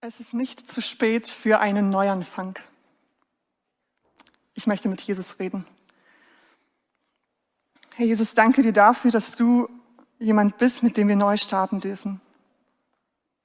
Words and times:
Es 0.00 0.20
ist 0.20 0.32
nicht 0.32 0.68
zu 0.68 0.80
spät 0.80 1.26
für 1.26 1.58
einen 1.58 1.90
Neuanfang. 1.90 2.56
Ich 4.54 4.68
möchte 4.68 4.88
mit 4.88 5.00
Jesus 5.00 5.40
reden. 5.40 5.66
Herr 7.96 8.06
Jesus, 8.06 8.32
danke 8.34 8.62
dir 8.62 8.72
dafür, 8.72 9.10
dass 9.10 9.32
du 9.32 9.68
jemand 10.20 10.56
bist, 10.56 10.84
mit 10.84 10.96
dem 10.96 11.08
wir 11.08 11.16
neu 11.16 11.36
starten 11.36 11.80
dürfen, 11.80 12.20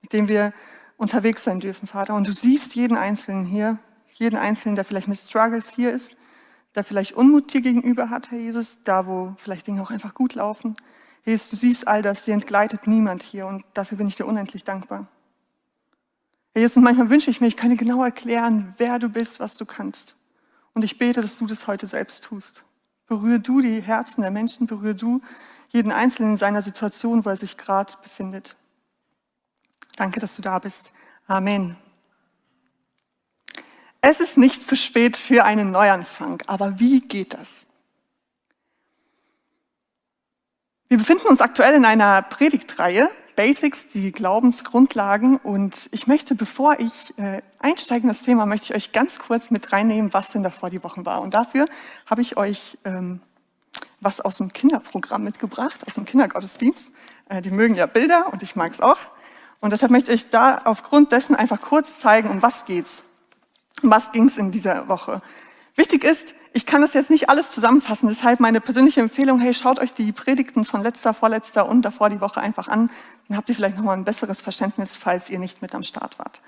mit 0.02 0.14
dem 0.14 0.28
wir 0.28 0.54
unterwegs 0.96 1.44
sein 1.44 1.60
dürfen, 1.60 1.88
Vater. 1.88 2.14
Und 2.14 2.28
du 2.28 2.34
siehst 2.34 2.76
jeden 2.76 2.98
Einzelnen 2.98 3.46
hier, 3.46 3.80
jeden 4.14 4.38
Einzelnen, 4.38 4.76
der 4.76 4.86
vielleicht 4.86 5.08
mit 5.08 5.18
Struggles 5.18 5.72
hier 5.72 5.92
ist, 5.92 6.16
der 6.76 6.84
vielleicht 6.84 7.14
Unmut 7.14 7.52
dir 7.52 7.62
gegenüber 7.62 8.12
hat, 8.12 8.30
Herr 8.30 8.38
Jesus, 8.38 8.78
da 8.84 9.08
wo 9.08 9.34
vielleicht 9.40 9.66
Dinge 9.66 9.82
auch 9.82 9.90
einfach 9.90 10.14
gut 10.14 10.36
laufen. 10.36 10.76
Jesus, 11.26 11.50
du 11.50 11.56
siehst 11.56 11.88
all 11.88 12.04
das, 12.04 12.26
dir 12.26 12.36
entgleitet 12.36 12.86
niemand 12.86 13.24
hier 13.24 13.48
und 13.48 13.66
dafür 13.74 13.98
bin 13.98 14.06
ich 14.06 14.18
dir 14.18 14.28
unendlich 14.28 14.64
dankbar. 14.64 15.08
Herr 16.54 16.62
Jesus, 16.62 16.82
manchmal 16.84 17.10
wünsche 17.10 17.32
ich 17.32 17.42
mir, 17.42 17.48
ich 17.48 17.58
kann 17.58 17.72
dir 17.72 17.78
genau 17.78 18.04
erklären, 18.04 18.76
wer 18.78 19.00
du 19.00 19.10
bist, 19.10 19.40
was 19.40 19.58
du 19.58 19.66
kannst. 19.66 20.16
Und 20.74 20.84
ich 20.84 21.00
bete, 21.00 21.22
dass 21.22 21.38
du 21.38 21.48
das 21.48 21.66
heute 21.66 21.88
selbst 21.88 22.24
tust. 22.24 22.64
Berühre 23.08 23.40
du 23.40 23.62
die 23.62 23.82
Herzen 23.82 24.22
der 24.22 24.32
Menschen, 24.32 24.68
berühre 24.68 24.96
du 24.96 25.22
jeden 25.70 25.92
Einzelnen 25.92 26.32
in 26.32 26.38
seiner 26.38 26.62
Situation, 26.62 27.26
wo 27.26 27.30
er 27.30 27.38
sich 27.38 27.58
gerade 27.58 27.94
befindet. 28.04 28.56
Danke, 29.96 30.20
dass 30.20 30.36
du 30.36 30.44
da 30.44 30.60
bist. 30.60 30.94
Amen. 31.26 31.76
Es 34.02 34.20
ist 34.20 34.38
nicht 34.38 34.64
zu 34.64 34.76
spät 34.76 35.18
für 35.18 35.46
einen 35.46 35.72
Neuanfang, 35.72 36.44
aber 36.46 36.80
wie 36.80 37.02
geht 37.02 37.34
das? 37.34 37.66
Wir 40.88 40.98
befinden 40.98 41.28
uns 41.28 41.42
aktuell 41.42 41.74
in 41.74 41.86
einer 41.86 42.22
Predigtreihe, 42.22 43.10
Basics, 43.36 43.88
die 43.90 44.12
Glaubensgrundlagen. 44.12 45.38
Und 45.38 45.90
ich 45.92 46.08
möchte, 46.08 46.36
bevor 46.36 46.80
ich 46.80 47.14
äh, 47.18 47.42
einsteige 47.60 48.04
in 48.04 48.08
das 48.08 48.22
Thema, 48.22 48.46
möchte 48.46 48.66
ich 48.66 48.76
euch 48.76 48.92
ganz 48.92 49.20
kurz 49.20 49.52
mit 49.52 49.72
reinnehmen, 49.72 50.14
was 50.14 50.30
denn 50.30 50.44
davor 50.44 50.70
die 50.70 50.84
Wochen 50.84 51.06
war. 51.06 51.22
Und 51.22 51.34
dafür 51.34 51.66
habe 52.06 52.22
ich 52.22 52.38
euch 52.38 52.78
ähm, 52.86 53.22
was 54.02 54.22
aus 54.22 54.38
dem 54.38 54.52
Kinderprogramm 54.52 55.24
mitgebracht, 55.24 55.86
aus 55.88 55.96
dem 55.96 56.06
Kindergottesdienst. 56.06 56.94
Äh, 57.30 57.42
die 57.42 57.52
mögen 57.52 57.76
ja 57.76 57.86
Bilder 57.86 58.32
und 58.32 58.44
ich 58.44 58.56
mag 58.56 58.72
es 58.72 58.82
auch. 58.82 58.98
Und 59.60 59.72
deshalb 59.72 59.92
möchte 59.92 60.12
ich 60.12 60.30
da 60.30 60.62
aufgrund 60.66 61.12
dessen 61.12 61.36
einfach 61.36 61.62
kurz 61.62 62.00
zeigen, 62.00 62.30
um 62.30 62.42
was 62.42 62.66
geht's. 62.66 63.04
Um 63.82 63.90
was 63.90 64.12
ging 64.12 64.26
es 64.26 64.38
in 64.38 64.52
dieser 64.52 64.88
Woche. 64.88 65.22
Wichtig 65.76 66.04
ist, 66.04 66.36
ich 66.54 66.68
kann 66.68 66.82
das 66.82 66.94
jetzt 66.94 67.10
nicht 67.10 67.30
alles 67.30 67.52
zusammenfassen, 67.52 68.08
deshalb 68.08 68.40
meine 68.40 68.62
persönliche 68.62 69.02
Empfehlung, 69.02 69.40
hey, 69.40 69.54
schaut 69.54 69.80
euch 69.80 69.94
die 69.94 70.12
Predigten 70.12 70.66
von 70.66 70.84
letzter, 70.84 71.14
vorletzter 71.14 71.68
und 71.68 71.82
davor 71.82 72.10
die 72.10 72.22
Woche 72.22 72.40
einfach 72.40 72.68
an. 72.68 72.92
Dann 73.28 73.38
habt 73.38 73.50
ihr 73.50 73.56
vielleicht 73.56 73.76
nochmal 73.76 73.98
ein 73.98 74.06
besseres 74.06 74.40
Verständnis, 74.40 74.96
falls 74.96 75.32
ihr 75.32 75.40
nicht 75.40 75.64
mit 75.64 75.74
am 75.74 75.84
Start 75.84 76.20
wart. 76.20 76.42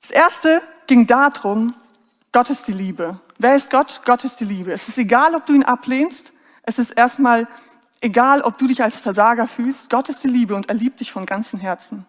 Das 0.00 0.12
erste 0.12 0.62
ging 0.86 1.06
darum, 1.06 1.74
Gott 2.30 2.50
ist 2.50 2.68
die 2.68 2.72
Liebe. 2.72 3.18
Wer 3.38 3.56
ist 3.56 3.70
Gott? 3.70 4.02
Gott 4.04 4.22
ist 4.22 4.36
die 4.36 4.44
Liebe. 4.44 4.70
Es 4.70 4.88
ist 4.88 4.98
egal, 4.98 5.34
ob 5.34 5.44
du 5.46 5.54
ihn 5.54 5.64
ablehnst. 5.64 6.32
Es 6.62 6.78
ist 6.78 6.92
erstmal 6.92 7.48
egal, 8.00 8.42
ob 8.42 8.58
du 8.58 8.68
dich 8.68 8.82
als 8.82 9.00
Versager 9.00 9.48
fühlst. 9.48 9.90
Gott 9.90 10.08
ist 10.08 10.22
die 10.22 10.28
Liebe 10.28 10.54
und 10.54 10.68
er 10.68 10.76
liebt 10.76 11.00
dich 11.00 11.10
von 11.10 11.26
ganzem 11.26 11.58
Herzen. 11.58 12.06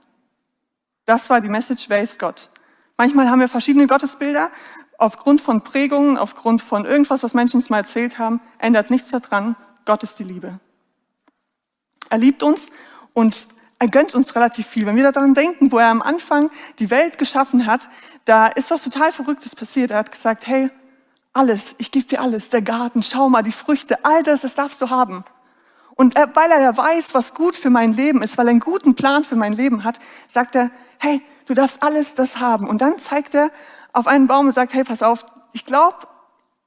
Das 1.05 1.29
war 1.31 1.41
die 1.41 1.49
Message, 1.49 1.89
wer 1.89 2.01
ist 2.03 2.19
Gott? 2.19 2.49
Manchmal 2.97 3.29
haben 3.29 3.39
wir 3.39 3.47
verschiedene 3.47 3.87
Gottesbilder 3.87 4.51
aufgrund 4.97 5.41
von 5.41 5.61
Prägungen, 5.61 6.17
aufgrund 6.17 6.61
von 6.61 6.85
irgendwas, 6.85 7.23
was 7.23 7.33
Menschen 7.33 7.57
uns 7.57 7.69
mal 7.69 7.77
erzählt 7.77 8.17
haben, 8.19 8.41
ändert 8.57 8.89
nichts 8.89 9.09
daran. 9.09 9.55
Gott 9.85 10.03
ist 10.03 10.19
die 10.19 10.23
Liebe. 10.23 10.59
Er 12.09 12.17
liebt 12.17 12.43
uns 12.43 12.69
und 13.13 13.47
er 13.79 13.87
gönnt 13.87 14.15
uns 14.15 14.35
relativ 14.35 14.67
viel. 14.67 14.85
Wenn 14.85 14.95
wir 14.95 15.11
daran 15.11 15.33
denken, 15.33 15.71
wo 15.71 15.77
er 15.77 15.89
am 15.89 16.01
Anfang 16.01 16.49
die 16.79 16.89
Welt 16.89 17.17
geschaffen 17.17 17.67
hat, 17.67 17.89
da 18.25 18.47
ist 18.47 18.71
was 18.71 18.83
total 18.83 19.11
Verrücktes 19.11 19.55
passiert. 19.55 19.91
Er 19.91 19.99
hat 19.99 20.11
gesagt, 20.11 20.47
hey, 20.47 20.71
alles, 21.33 21.75
ich 21.77 21.91
gebe 21.91 22.07
dir 22.07 22.21
alles, 22.21 22.49
der 22.49 22.63
Garten, 22.63 23.03
schau 23.03 23.29
mal, 23.29 23.43
die 23.43 23.51
Früchte, 23.51 24.03
all 24.03 24.23
das, 24.23 24.41
das 24.41 24.55
darfst 24.55 24.81
du 24.81 24.89
haben. 24.89 25.23
Und 25.95 26.15
weil 26.15 26.51
er 26.51 26.61
ja 26.61 26.75
weiß, 26.75 27.13
was 27.13 27.33
gut 27.33 27.55
für 27.55 27.69
mein 27.69 27.93
Leben 27.93 28.21
ist, 28.21 28.37
weil 28.37 28.47
er 28.47 28.51
einen 28.51 28.59
guten 28.59 28.95
Plan 28.95 29.23
für 29.23 29.35
mein 29.35 29.53
Leben 29.53 29.83
hat, 29.83 29.99
sagt 30.27 30.55
er, 30.55 30.71
hey, 30.99 31.21
du 31.45 31.53
darfst 31.53 31.81
alles 31.81 32.15
das 32.15 32.39
haben. 32.39 32.67
Und 32.67 32.81
dann 32.81 32.99
zeigt 32.99 33.35
er 33.35 33.51
auf 33.97 34.05
einen 34.05 34.27
Baum 34.27 34.45
und 34.47 34.53
sagt, 34.53 34.73
hey, 34.73 34.83
pass 34.83 35.01
auf, 35.01 35.25
ich 35.53 35.65
glaube, 35.65 36.07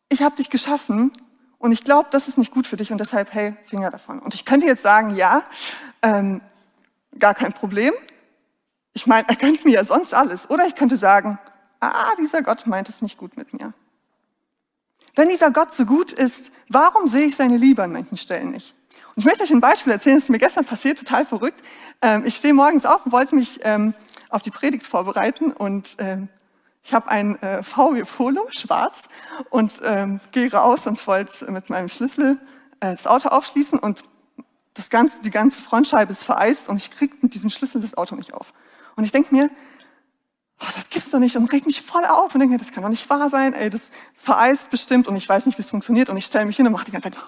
ich 0.09 0.23
habe 0.23 0.35
dich 0.35 0.51
geschaffen 0.51 1.13
und 1.59 1.71
ich 1.71 1.85
glaube, 1.85 2.09
das 2.11 2.27
ist 2.27 2.39
nicht 2.39 2.51
gut 2.51 2.67
für 2.67 2.77
dich 2.77 2.91
und 2.91 2.99
deshalb, 2.99 3.33
hey, 3.33 3.55
Finger 3.67 3.91
davon. 3.91 4.19
Und 4.19 4.35
ich 4.35 4.45
könnte 4.45 4.67
jetzt 4.67 4.83
sagen, 4.83 5.15
ja, 5.15 5.45
ähm, 6.03 6.41
gar 7.19 7.35
kein 7.35 7.53
Problem. 7.53 7.93
Ich 8.95 9.07
meine, 9.07 9.29
er 9.29 9.37
könnte 9.37 9.63
mir 9.65 9.75
ja 9.75 9.85
sonst 9.85 10.13
alles. 10.13 10.51
Oder 10.51 10.67
ich 10.67 10.75
könnte 10.75 10.97
sagen, 10.97 11.39
ah, 11.79 12.11
dieser 12.19 12.43
Gott 12.43 12.67
meint 12.67 12.89
es 12.89 13.01
nicht 13.01 13.17
gut 13.17 13.37
mit 13.37 13.53
mir. 13.53 13.73
Wenn 15.15 15.29
dieser 15.29 15.53
Gott 15.53 15.73
so 15.73 15.87
gut 15.87 16.13
ist, 16.13 16.51
warum 16.69 17.07
sehe 17.07 17.27
ich 17.27 17.37
seine 17.37 17.57
Liebe 17.59 17.85
an 17.85 17.93
manchen 17.93 18.17
Stellen 18.17 18.51
nicht? 18.51 18.75
Und 19.09 19.19
ich 19.19 19.25
möchte 19.25 19.45
euch 19.45 19.51
ein 19.51 19.61
Beispiel 19.61 19.93
erzählen, 19.93 20.17
das 20.17 20.25
ist 20.25 20.31
mir 20.31 20.39
gestern 20.39 20.65
passiert, 20.65 20.99
total 20.99 21.25
verrückt. 21.25 21.63
Ähm, 22.03 22.25
ich 22.25 22.37
stehe 22.37 22.55
morgens 22.55 22.87
auf 22.87 23.07
und 23.07 23.13
wollte 23.13 23.37
mich 23.37 23.61
ähm, 23.63 23.95
auf 24.31 24.43
die 24.43 24.51
Predigt 24.51 24.87
vorbereiten 24.87 25.53
und 25.53 25.97
ähm, 25.99 26.29
ich 26.83 26.95
habe 26.95 27.09
ein 27.09 27.41
äh, 27.43 27.63
VW 27.63 28.05
Polo, 28.05 28.47
schwarz, 28.51 29.09
und 29.51 29.81
ähm, 29.85 30.21
gehe 30.33 30.51
raus 30.53 30.87
und 30.87 31.07
wollte 31.07 31.51
mit 31.51 31.71
meinem 31.71 31.89
Schlüssel 31.89 32.39
äh, 32.81 32.93
das 32.93 33.07
Auto 33.07 33.29
aufschließen 33.29 33.79
und 33.79 34.05
das 34.75 34.89
ganze, 34.89 35.21
die 35.21 35.31
ganze 35.31 35.61
Frontscheibe 35.63 36.11
ist 36.11 36.25
vereist 36.25 36.69
und 36.69 36.77
ich 36.77 36.91
kriege 36.91 37.17
mit 37.21 37.35
diesem 37.35 37.51
Schlüssel 37.51 37.81
das 37.81 37.97
Auto 37.97 38.15
nicht 38.15 38.33
auf. 38.33 38.53
Und 38.97 39.05
ich 39.05 39.13
denke 39.13 39.35
mir, 39.35 39.51
oh, 40.61 40.67
das 40.75 40.89
gibt's 40.89 41.11
doch 41.11 41.19
nicht 41.19 41.37
und 41.37 41.53
regt 41.53 41.67
mich 41.67 41.83
voll 41.83 42.05
auf 42.05 42.35
und 42.35 42.41
denke 42.41 42.55
mir, 42.55 42.59
das 42.59 42.73
kann 42.73 42.83
doch 42.83 42.91
nicht 42.91 43.09
wahr 43.11 43.29
sein, 43.29 43.53
ey, 43.53 43.69
das 43.69 43.91
vereist 44.15 44.71
bestimmt 44.71 45.09
und 45.09 45.17
ich 45.17 45.29
weiß 45.29 45.47
nicht, 45.47 45.59
wie 45.59 45.63
es 45.63 45.71
funktioniert 45.71 46.09
und 46.09 46.17
ich 46.17 46.27
stelle 46.27 46.47
mich 46.47 46.57
hin 46.57 46.67
und 46.67 46.73
mache 46.73 46.87
die 46.87 46.93
ganze 46.93 47.11
Zeit, 47.11 47.21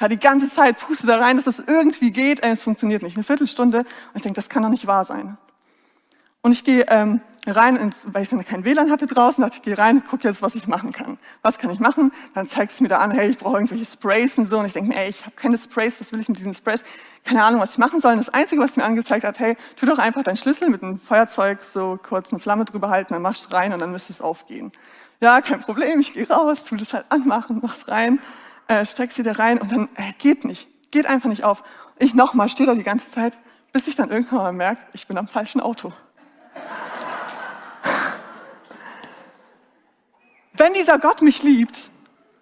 ja, 0.00 0.08
die 0.08 0.18
ganze 0.18 0.48
Zeit 0.48 0.78
puste 0.78 1.06
da 1.06 1.18
rein, 1.18 1.36
dass 1.36 1.44
das 1.44 1.58
irgendwie 1.58 2.10
geht, 2.10 2.42
ey, 2.42 2.50
es 2.50 2.62
funktioniert 2.62 3.02
nicht. 3.02 3.16
Eine 3.16 3.24
Viertelstunde 3.24 3.80
und 3.80 3.86
ich 4.14 4.22
denke, 4.22 4.36
das 4.36 4.48
kann 4.48 4.62
doch 4.62 4.70
nicht 4.70 4.86
wahr 4.86 5.04
sein. 5.04 5.36
Und 6.42 6.52
ich 6.52 6.64
gehe 6.64 6.86
ähm, 6.88 7.20
rein, 7.46 7.76
ins, 7.76 8.06
weil 8.12 8.22
ich 8.22 8.30
dann 8.30 8.42
kein 8.44 8.64
WLAN 8.64 8.90
hatte 8.90 9.06
draußen, 9.06 9.42
dachte 9.42 9.56
ich, 9.56 9.62
gehe 9.62 9.76
rein, 9.76 10.02
gucke 10.04 10.26
jetzt, 10.26 10.40
was 10.40 10.54
ich 10.54 10.66
machen 10.66 10.92
kann. 10.92 11.18
Was 11.42 11.58
kann 11.58 11.70
ich 11.70 11.80
machen? 11.80 12.12
Dann 12.34 12.46
zeigt 12.46 12.72
es 12.72 12.80
mir 12.80 12.88
da 12.88 12.98
an, 12.98 13.10
hey, 13.10 13.28
ich 13.28 13.36
brauche 13.36 13.56
irgendwelche 13.56 13.84
Sprays 13.84 14.38
und 14.38 14.46
so. 14.46 14.58
Und 14.58 14.64
ich 14.64 14.72
denke 14.72 14.88
mir, 14.90 14.96
ey, 14.96 15.10
ich 15.10 15.26
habe 15.26 15.36
keine 15.36 15.58
Sprays, 15.58 16.00
was 16.00 16.12
will 16.12 16.20
ich 16.20 16.28
mit 16.28 16.38
diesen 16.38 16.54
Sprays? 16.54 16.82
Keine 17.24 17.44
Ahnung, 17.44 17.60
was 17.60 17.72
ich 17.72 17.78
machen 17.78 18.00
soll. 18.00 18.12
Und 18.12 18.18
das 18.18 18.30
Einzige, 18.30 18.62
was 18.62 18.76
mir 18.76 18.84
angezeigt 18.84 19.24
hat, 19.24 19.38
hey, 19.38 19.56
tu 19.76 19.84
doch 19.84 19.98
einfach 19.98 20.22
deinen 20.22 20.38
Schlüssel 20.38 20.70
mit 20.70 20.82
einem 20.82 20.98
Feuerzeug 20.98 21.62
so 21.62 21.98
kurz 22.02 22.30
eine 22.32 22.38
Flamme 22.38 22.64
drüber 22.64 22.88
halten, 22.88 23.12
dann 23.12 23.22
machst 23.22 23.44
du 23.44 23.56
rein 23.56 23.72
und 23.74 23.80
dann 23.80 23.92
müsste 23.92 24.12
es 24.12 24.22
aufgehen. 24.22 24.72
Ja, 25.20 25.42
kein 25.42 25.60
Problem, 25.60 26.00
ich 26.00 26.14
gehe 26.14 26.26
raus, 26.26 26.64
tu 26.64 26.76
das 26.76 26.94
halt 26.94 27.04
anmachen, 27.10 27.60
mach's 27.62 27.86
rein, 27.88 28.18
äh, 28.68 28.86
steck 28.86 29.12
sie 29.12 29.22
da 29.22 29.32
rein 29.32 29.58
und 29.58 29.70
dann 29.70 29.88
äh, 29.96 30.12
geht 30.16 30.46
nicht, 30.46 30.66
geht 30.90 31.04
einfach 31.04 31.28
nicht 31.28 31.44
auf. 31.44 31.62
Ich 31.98 32.14
nochmal, 32.14 32.48
stehe 32.48 32.66
da 32.66 32.74
die 32.74 32.82
ganze 32.82 33.10
Zeit, 33.10 33.38
bis 33.72 33.86
ich 33.86 33.96
dann 33.96 34.10
irgendwann 34.10 34.38
mal 34.38 34.52
merke, 34.54 34.80
ich 34.94 35.06
bin 35.06 35.18
am 35.18 35.28
falschen 35.28 35.60
Auto. 35.60 35.92
Wenn 40.60 40.74
dieser 40.74 40.98
Gott 40.98 41.22
mich 41.22 41.42
liebt, 41.42 41.90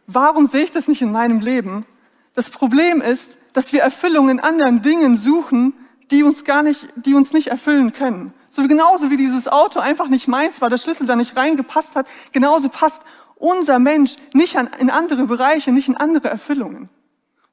warum 0.06 0.48
sehe 0.48 0.64
ich 0.64 0.72
das 0.72 0.88
nicht 0.88 1.02
in 1.02 1.12
meinem 1.12 1.40
Leben? 1.40 1.86
Das 2.34 2.50
Problem 2.50 3.00
ist, 3.00 3.38
dass 3.52 3.72
wir 3.72 3.82
Erfüllung 3.82 4.28
in 4.28 4.40
anderen 4.40 4.82
Dingen 4.82 5.16
suchen, 5.16 5.72
die 6.10 6.22
uns 6.22 6.44
gar 6.44 6.62
nicht, 6.62 6.88
die 6.96 7.14
uns 7.14 7.32
nicht 7.32 7.48
erfüllen 7.48 7.92
können. 7.92 8.32
So 8.50 8.66
genauso 8.66 9.10
wie 9.10 9.16
dieses 9.16 9.46
Auto 9.46 9.78
einfach 9.78 10.08
nicht 10.08 10.26
meins 10.26 10.60
war, 10.60 10.68
der 10.68 10.78
Schlüssel 10.78 11.06
da 11.06 11.16
nicht 11.16 11.36
reingepasst 11.36 11.94
hat, 11.94 12.08
genauso 12.32 12.68
passt 12.68 13.02
unser 13.36 13.78
Mensch 13.78 14.16
nicht 14.34 14.56
an, 14.56 14.68
in 14.78 14.90
andere 14.90 15.26
Bereiche, 15.26 15.70
nicht 15.70 15.88
in 15.88 15.96
andere 15.96 16.28
Erfüllungen. 16.28 16.88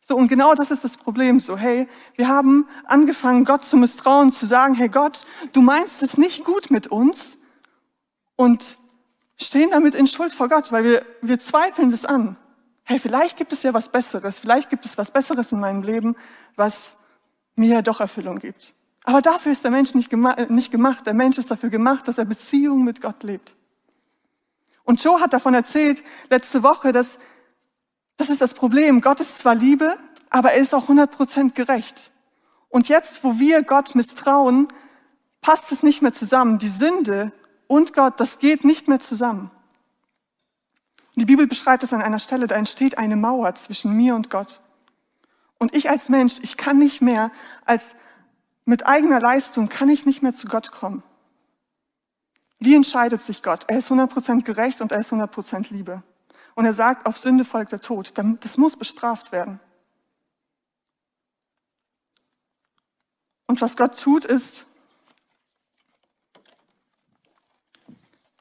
So, 0.07 0.15
und 0.15 0.27
genau 0.27 0.53
das 0.53 0.69
ist 0.69 0.83
das 0.83 0.97
Problem. 0.97 1.39
So, 1.39 1.57
hey, 1.57 1.87
wir 2.15 2.27
haben 2.27 2.67
angefangen, 2.83 3.43
Gott 3.43 3.65
zu 3.65 3.75
misstrauen, 3.75 4.31
zu 4.31 4.45
sagen, 4.45 4.75
hey 4.75 4.87
Gott, 4.87 5.25
du 5.51 5.61
meinst 5.61 6.03
es 6.03 6.19
nicht 6.19 6.43
gut 6.43 6.69
mit 6.69 6.85
uns 6.87 7.39
und 8.35 8.77
stehen 9.35 9.71
damit 9.71 9.95
in 9.95 10.05
Schuld 10.05 10.31
vor 10.31 10.47
Gott, 10.47 10.71
weil 10.71 10.83
wir, 10.83 11.05
wir 11.21 11.39
zweifeln 11.39 11.89
das 11.89 12.05
an. 12.05 12.37
Hey, 12.83 12.99
vielleicht 12.99 13.35
gibt 13.35 13.51
es 13.51 13.63
ja 13.63 13.73
was 13.73 13.89
Besseres, 13.89 14.37
vielleicht 14.37 14.69
gibt 14.69 14.85
es 14.85 14.95
was 14.95 15.09
Besseres 15.09 15.51
in 15.51 15.59
meinem 15.59 15.81
Leben, 15.81 16.15
was 16.55 16.97
mir 17.55 17.81
doch 17.81 17.99
Erfüllung 17.99 18.37
gibt. 18.37 18.75
Aber 19.05 19.23
dafür 19.23 19.53
ist 19.53 19.63
der 19.63 19.71
Mensch 19.71 19.95
nicht, 19.95 20.11
gema 20.11 20.35
nicht 20.49 20.71
gemacht. 20.71 21.07
Der 21.07 21.15
Mensch 21.15 21.39
ist 21.39 21.49
dafür 21.49 21.71
gemacht, 21.71 22.07
dass 22.07 22.19
er 22.19 22.25
Beziehung 22.25 22.83
mit 22.83 23.01
Gott 23.01 23.23
lebt. 23.23 23.55
Und 24.83 25.03
Joe 25.03 25.19
hat 25.19 25.33
davon 25.33 25.55
erzählt 25.55 26.03
letzte 26.29 26.61
Woche, 26.61 26.91
dass 26.91 27.17
das 28.17 28.29
ist 28.29 28.41
das 28.41 28.53
Problem. 28.53 29.01
Gott 29.01 29.19
ist 29.19 29.37
zwar 29.37 29.55
Liebe, 29.55 29.97
aber 30.29 30.53
er 30.53 30.61
ist 30.61 30.73
auch 30.73 30.89
100% 30.89 31.53
gerecht. 31.53 32.11
Und 32.69 32.87
jetzt, 32.89 33.23
wo 33.23 33.39
wir 33.39 33.63
Gott 33.63 33.95
misstrauen, 33.95 34.67
passt 35.41 35.71
es 35.71 35.83
nicht 35.83 36.01
mehr 36.01 36.13
zusammen. 36.13 36.59
Die 36.59 36.69
Sünde 36.69 37.31
und 37.67 37.93
Gott, 37.93 38.19
das 38.19 38.39
geht 38.39 38.63
nicht 38.63 38.87
mehr 38.87 38.99
zusammen. 38.99 39.51
Die 41.15 41.25
Bibel 41.25 41.47
beschreibt 41.47 41.83
es 41.83 41.93
an 41.93 42.01
einer 42.01 42.19
Stelle, 42.19 42.47
da 42.47 42.55
entsteht 42.55 42.97
eine 42.97 43.15
Mauer 43.15 43.55
zwischen 43.55 43.93
mir 43.93 44.15
und 44.15 44.29
Gott. 44.29 44.59
Und 45.57 45.73
ich 45.73 45.89
als 45.89 46.09
Mensch, 46.09 46.39
ich 46.41 46.57
kann 46.57 46.77
nicht 46.77 47.01
mehr 47.01 47.31
als 47.63 47.95
mit 48.65 48.85
eigener 48.85 49.21
Leistung, 49.21 49.69
kann 49.69 49.87
ich 49.87 50.05
nicht 50.05 50.21
mehr 50.21 50.33
zu 50.33 50.47
Gott 50.47 50.71
kommen. 50.71 51.03
Wie 52.59 52.75
entscheidet 52.75 53.21
sich 53.21 53.43
Gott? 53.43 53.65
Er 53.67 53.77
ist 53.77 53.89
100% 53.89 54.43
gerecht 54.43 54.81
und 54.81 54.91
er 54.91 54.99
ist 54.99 55.13
100% 55.13 55.71
Liebe. 55.71 56.03
Und 56.55 56.65
er 56.65 56.73
sagt, 56.73 57.05
auf 57.05 57.17
Sünde 57.17 57.45
folgt 57.45 57.71
der 57.73 57.81
Tod. 57.81 58.13
Das 58.39 58.57
muss 58.57 58.77
bestraft 58.77 59.31
werden. 59.31 59.59
Und 63.47 63.61
was 63.61 63.77
Gott 63.77 63.99
tut, 63.99 64.25
ist, 64.25 64.65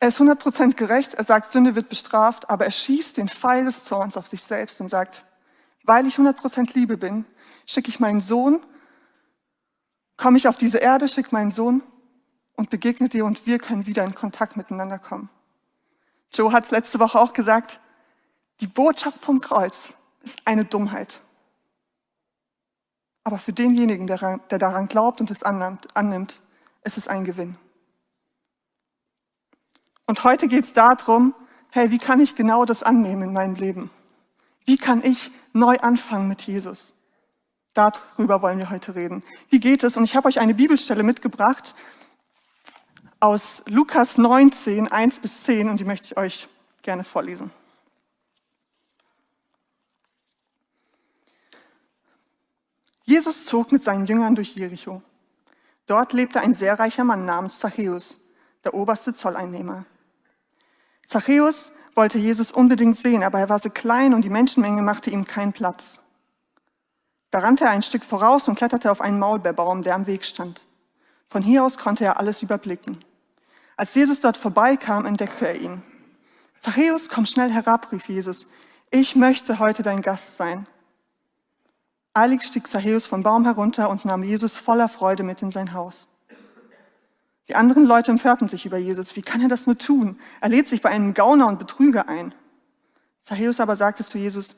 er 0.00 0.08
ist 0.08 0.20
100% 0.20 0.74
gerecht, 0.74 1.14
er 1.14 1.24
sagt, 1.24 1.52
Sünde 1.52 1.74
wird 1.74 1.88
bestraft, 1.88 2.48
aber 2.50 2.64
er 2.64 2.70
schießt 2.70 3.16
den 3.16 3.28
Pfeil 3.28 3.64
des 3.64 3.84
Zorns 3.84 4.16
auf 4.16 4.28
sich 4.28 4.42
selbst 4.42 4.80
und 4.80 4.88
sagt, 4.88 5.24
weil 5.82 6.06
ich 6.06 6.16
100% 6.16 6.74
Liebe 6.74 6.96
bin, 6.96 7.26
schicke 7.66 7.88
ich 7.88 8.00
meinen 8.00 8.20
Sohn, 8.20 8.62
komme 10.16 10.38
ich 10.38 10.48
auf 10.48 10.56
diese 10.56 10.78
Erde, 10.78 11.08
schicke 11.08 11.30
meinen 11.32 11.50
Sohn 11.50 11.82
und 12.56 12.70
begegne 12.70 13.08
dir 13.08 13.24
und 13.24 13.46
wir 13.46 13.58
können 13.58 13.86
wieder 13.86 14.04
in 14.04 14.14
Kontakt 14.14 14.56
miteinander 14.56 14.98
kommen. 14.98 15.28
Joe 16.32 16.52
hat 16.52 16.64
es 16.64 16.70
letzte 16.70 16.98
Woche 17.00 17.18
auch 17.18 17.32
gesagt, 17.32 17.80
die 18.60 18.66
Botschaft 18.66 19.20
vom 19.20 19.40
Kreuz 19.40 19.94
ist 20.22 20.38
eine 20.44 20.64
Dummheit. 20.64 21.20
Aber 23.24 23.38
für 23.38 23.52
denjenigen, 23.52 24.06
der, 24.06 24.38
daran 24.48 24.86
glaubt 24.88 25.20
und 25.20 25.30
es 25.30 25.42
annimmt, 25.42 25.86
annimmt, 25.96 26.42
ist 26.84 26.98
es 26.98 27.08
ein 27.08 27.24
Gewinn. 27.24 27.56
Und 30.06 30.24
heute 30.24 30.48
geht 30.48 30.64
es 30.64 30.72
darum, 30.74 31.34
hey, 31.70 31.90
wie 31.90 31.98
kann 31.98 32.20
ich 32.20 32.34
genau 32.34 32.64
das 32.64 32.82
annehmen 32.82 33.22
in 33.22 33.32
meinem 33.32 33.54
Leben? 33.54 33.90
Wie 34.66 34.76
kann 34.76 35.02
ich 35.02 35.30
neu 35.52 35.78
anfangen 35.78 36.28
mit 36.28 36.42
Jesus? 36.42 36.94
Darüber 37.72 38.42
wollen 38.42 38.58
wir 38.58 38.70
heute 38.70 38.94
reden. 38.94 39.24
Wie 39.48 39.58
geht 39.58 39.82
es? 39.82 39.96
Und 39.96 40.04
ich 40.04 40.14
habe 40.14 40.28
euch 40.28 40.38
eine 40.38 40.54
Bibelstelle 40.54 41.02
mitgebracht 41.02 41.74
aus 43.18 43.62
Lukas 43.66 44.18
19, 44.18 44.92
1 44.92 45.20
bis 45.20 45.44
10 45.44 45.70
und 45.70 45.80
die 45.80 45.84
möchte 45.84 46.06
ich 46.06 46.16
euch 46.16 46.48
gerne 46.82 47.04
vorlesen. 47.04 47.50
Jesus 53.04 53.46
zog 53.46 53.70
mit 53.70 53.84
seinen 53.84 54.06
Jüngern 54.06 54.34
durch 54.34 54.54
Jericho. 54.54 55.02
Dort 55.86 56.12
lebte 56.12 56.40
ein 56.40 56.54
sehr 56.54 56.78
reicher 56.78 57.04
Mann 57.04 57.26
namens 57.26 57.58
Zachäus, 57.58 58.20
der 58.64 58.74
oberste 58.74 59.12
Zolleinnehmer. 59.14 59.84
Zachäus 61.06 61.70
wollte 61.94 62.18
Jesus 62.18 62.50
unbedingt 62.50 62.98
sehen, 62.98 63.22
aber 63.22 63.38
er 63.38 63.48
war 63.50 63.58
so 63.60 63.70
klein 63.70 64.14
und 64.14 64.22
die 64.22 64.30
Menschenmenge 64.30 64.82
machte 64.82 65.10
ihm 65.10 65.26
keinen 65.26 65.52
Platz. 65.52 66.00
Da 67.30 67.40
rannte 67.40 67.64
er 67.64 67.70
ein 67.70 67.82
Stück 67.82 68.04
voraus 68.04 68.48
und 68.48 68.56
kletterte 68.56 68.90
auf 68.90 69.00
einen 69.00 69.18
Maulbeerbaum, 69.18 69.82
der 69.82 69.94
am 69.94 70.06
Weg 70.06 70.24
stand. 70.24 70.64
Von 71.28 71.42
hier 71.42 71.64
aus 71.64 71.78
konnte 71.78 72.04
er 72.04 72.18
alles 72.18 72.42
überblicken. 72.42 73.04
Als 73.76 73.94
Jesus 73.94 74.20
dort 74.20 74.36
vorbeikam, 74.36 75.04
entdeckte 75.04 75.48
er 75.48 75.60
ihn. 75.60 75.82
Zachäus, 76.60 77.08
komm 77.08 77.26
schnell 77.26 77.50
herab, 77.50 77.90
rief 77.92 78.08
Jesus. 78.08 78.46
Ich 78.90 79.16
möchte 79.16 79.58
heute 79.58 79.82
dein 79.82 80.00
Gast 80.00 80.36
sein. 80.36 80.66
Eilig 82.14 82.44
stieg 82.44 82.68
Zachäus 82.68 83.06
vom 83.06 83.24
Baum 83.24 83.44
herunter 83.44 83.90
und 83.90 84.04
nahm 84.04 84.22
Jesus 84.22 84.56
voller 84.56 84.88
Freude 84.88 85.24
mit 85.24 85.42
in 85.42 85.50
sein 85.50 85.74
Haus. 85.74 86.06
Die 87.48 87.56
anderen 87.56 87.84
Leute 87.84 88.12
empörten 88.12 88.48
sich 88.48 88.64
über 88.64 88.78
Jesus. 88.78 89.16
Wie 89.16 89.22
kann 89.22 89.42
er 89.42 89.48
das 89.48 89.66
nur 89.66 89.76
tun? 89.76 90.18
Er 90.40 90.48
lädt 90.48 90.68
sich 90.68 90.80
bei 90.80 90.90
einem 90.90 91.12
Gauner 91.12 91.48
und 91.48 91.58
Betrüger 91.58 92.08
ein. 92.08 92.32
Zachäus 93.20 93.58
aber 93.58 93.76
sagte 93.76 94.04
zu 94.04 94.16
Jesus, 94.16 94.56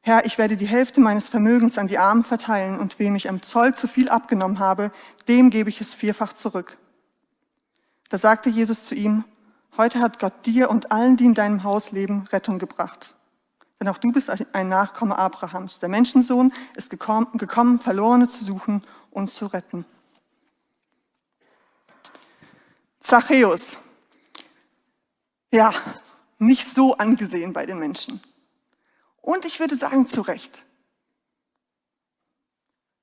Herr, 0.00 0.26
ich 0.26 0.36
werde 0.36 0.56
die 0.56 0.66
Hälfte 0.66 1.00
meines 1.00 1.28
Vermögens 1.28 1.78
an 1.78 1.86
die 1.86 1.98
Armen 1.98 2.24
verteilen 2.24 2.78
und 2.78 2.98
wem 2.98 3.16
ich 3.16 3.28
am 3.28 3.42
Zoll 3.42 3.74
zu 3.74 3.88
viel 3.88 4.08
abgenommen 4.08 4.58
habe, 4.58 4.90
dem 5.28 5.50
gebe 5.50 5.70
ich 5.70 5.80
es 5.80 5.94
vierfach 5.94 6.32
zurück. 6.32 6.76
Da 8.08 8.18
sagte 8.18 8.50
Jesus 8.50 8.84
zu 8.84 8.94
ihm, 8.94 9.24
heute 9.76 10.00
hat 10.00 10.18
Gott 10.18 10.46
dir 10.46 10.70
und 10.70 10.92
allen, 10.92 11.16
die 11.16 11.24
in 11.24 11.34
deinem 11.34 11.64
Haus 11.64 11.92
leben, 11.92 12.24
Rettung 12.32 12.58
gebracht. 12.58 13.16
Denn 13.80 13.88
auch 13.88 13.98
du 13.98 14.10
bist 14.10 14.30
ein 14.54 14.68
Nachkomme 14.68 15.18
Abrahams. 15.18 15.78
Der 15.78 15.88
Menschensohn 15.88 16.52
ist 16.74 16.90
gekommen, 16.90 17.78
Verlorene 17.78 18.28
zu 18.28 18.44
suchen 18.44 18.82
und 19.10 19.28
zu 19.28 19.46
retten. 19.46 19.84
Zachäus. 23.00 23.78
Ja, 25.52 25.72
nicht 26.38 26.66
so 26.68 26.96
angesehen 26.96 27.52
bei 27.52 27.66
den 27.66 27.78
Menschen. 27.78 28.20
Und 29.20 29.44
ich 29.44 29.60
würde 29.60 29.76
sagen, 29.76 30.06
zu 30.06 30.22
Recht. 30.22 30.64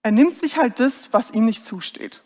Er 0.01 0.11
nimmt 0.11 0.35
sich 0.35 0.57
halt 0.57 0.79
das, 0.79 1.13
was 1.13 1.31
ihm 1.31 1.45
nicht 1.45 1.63
zusteht. 1.63 2.23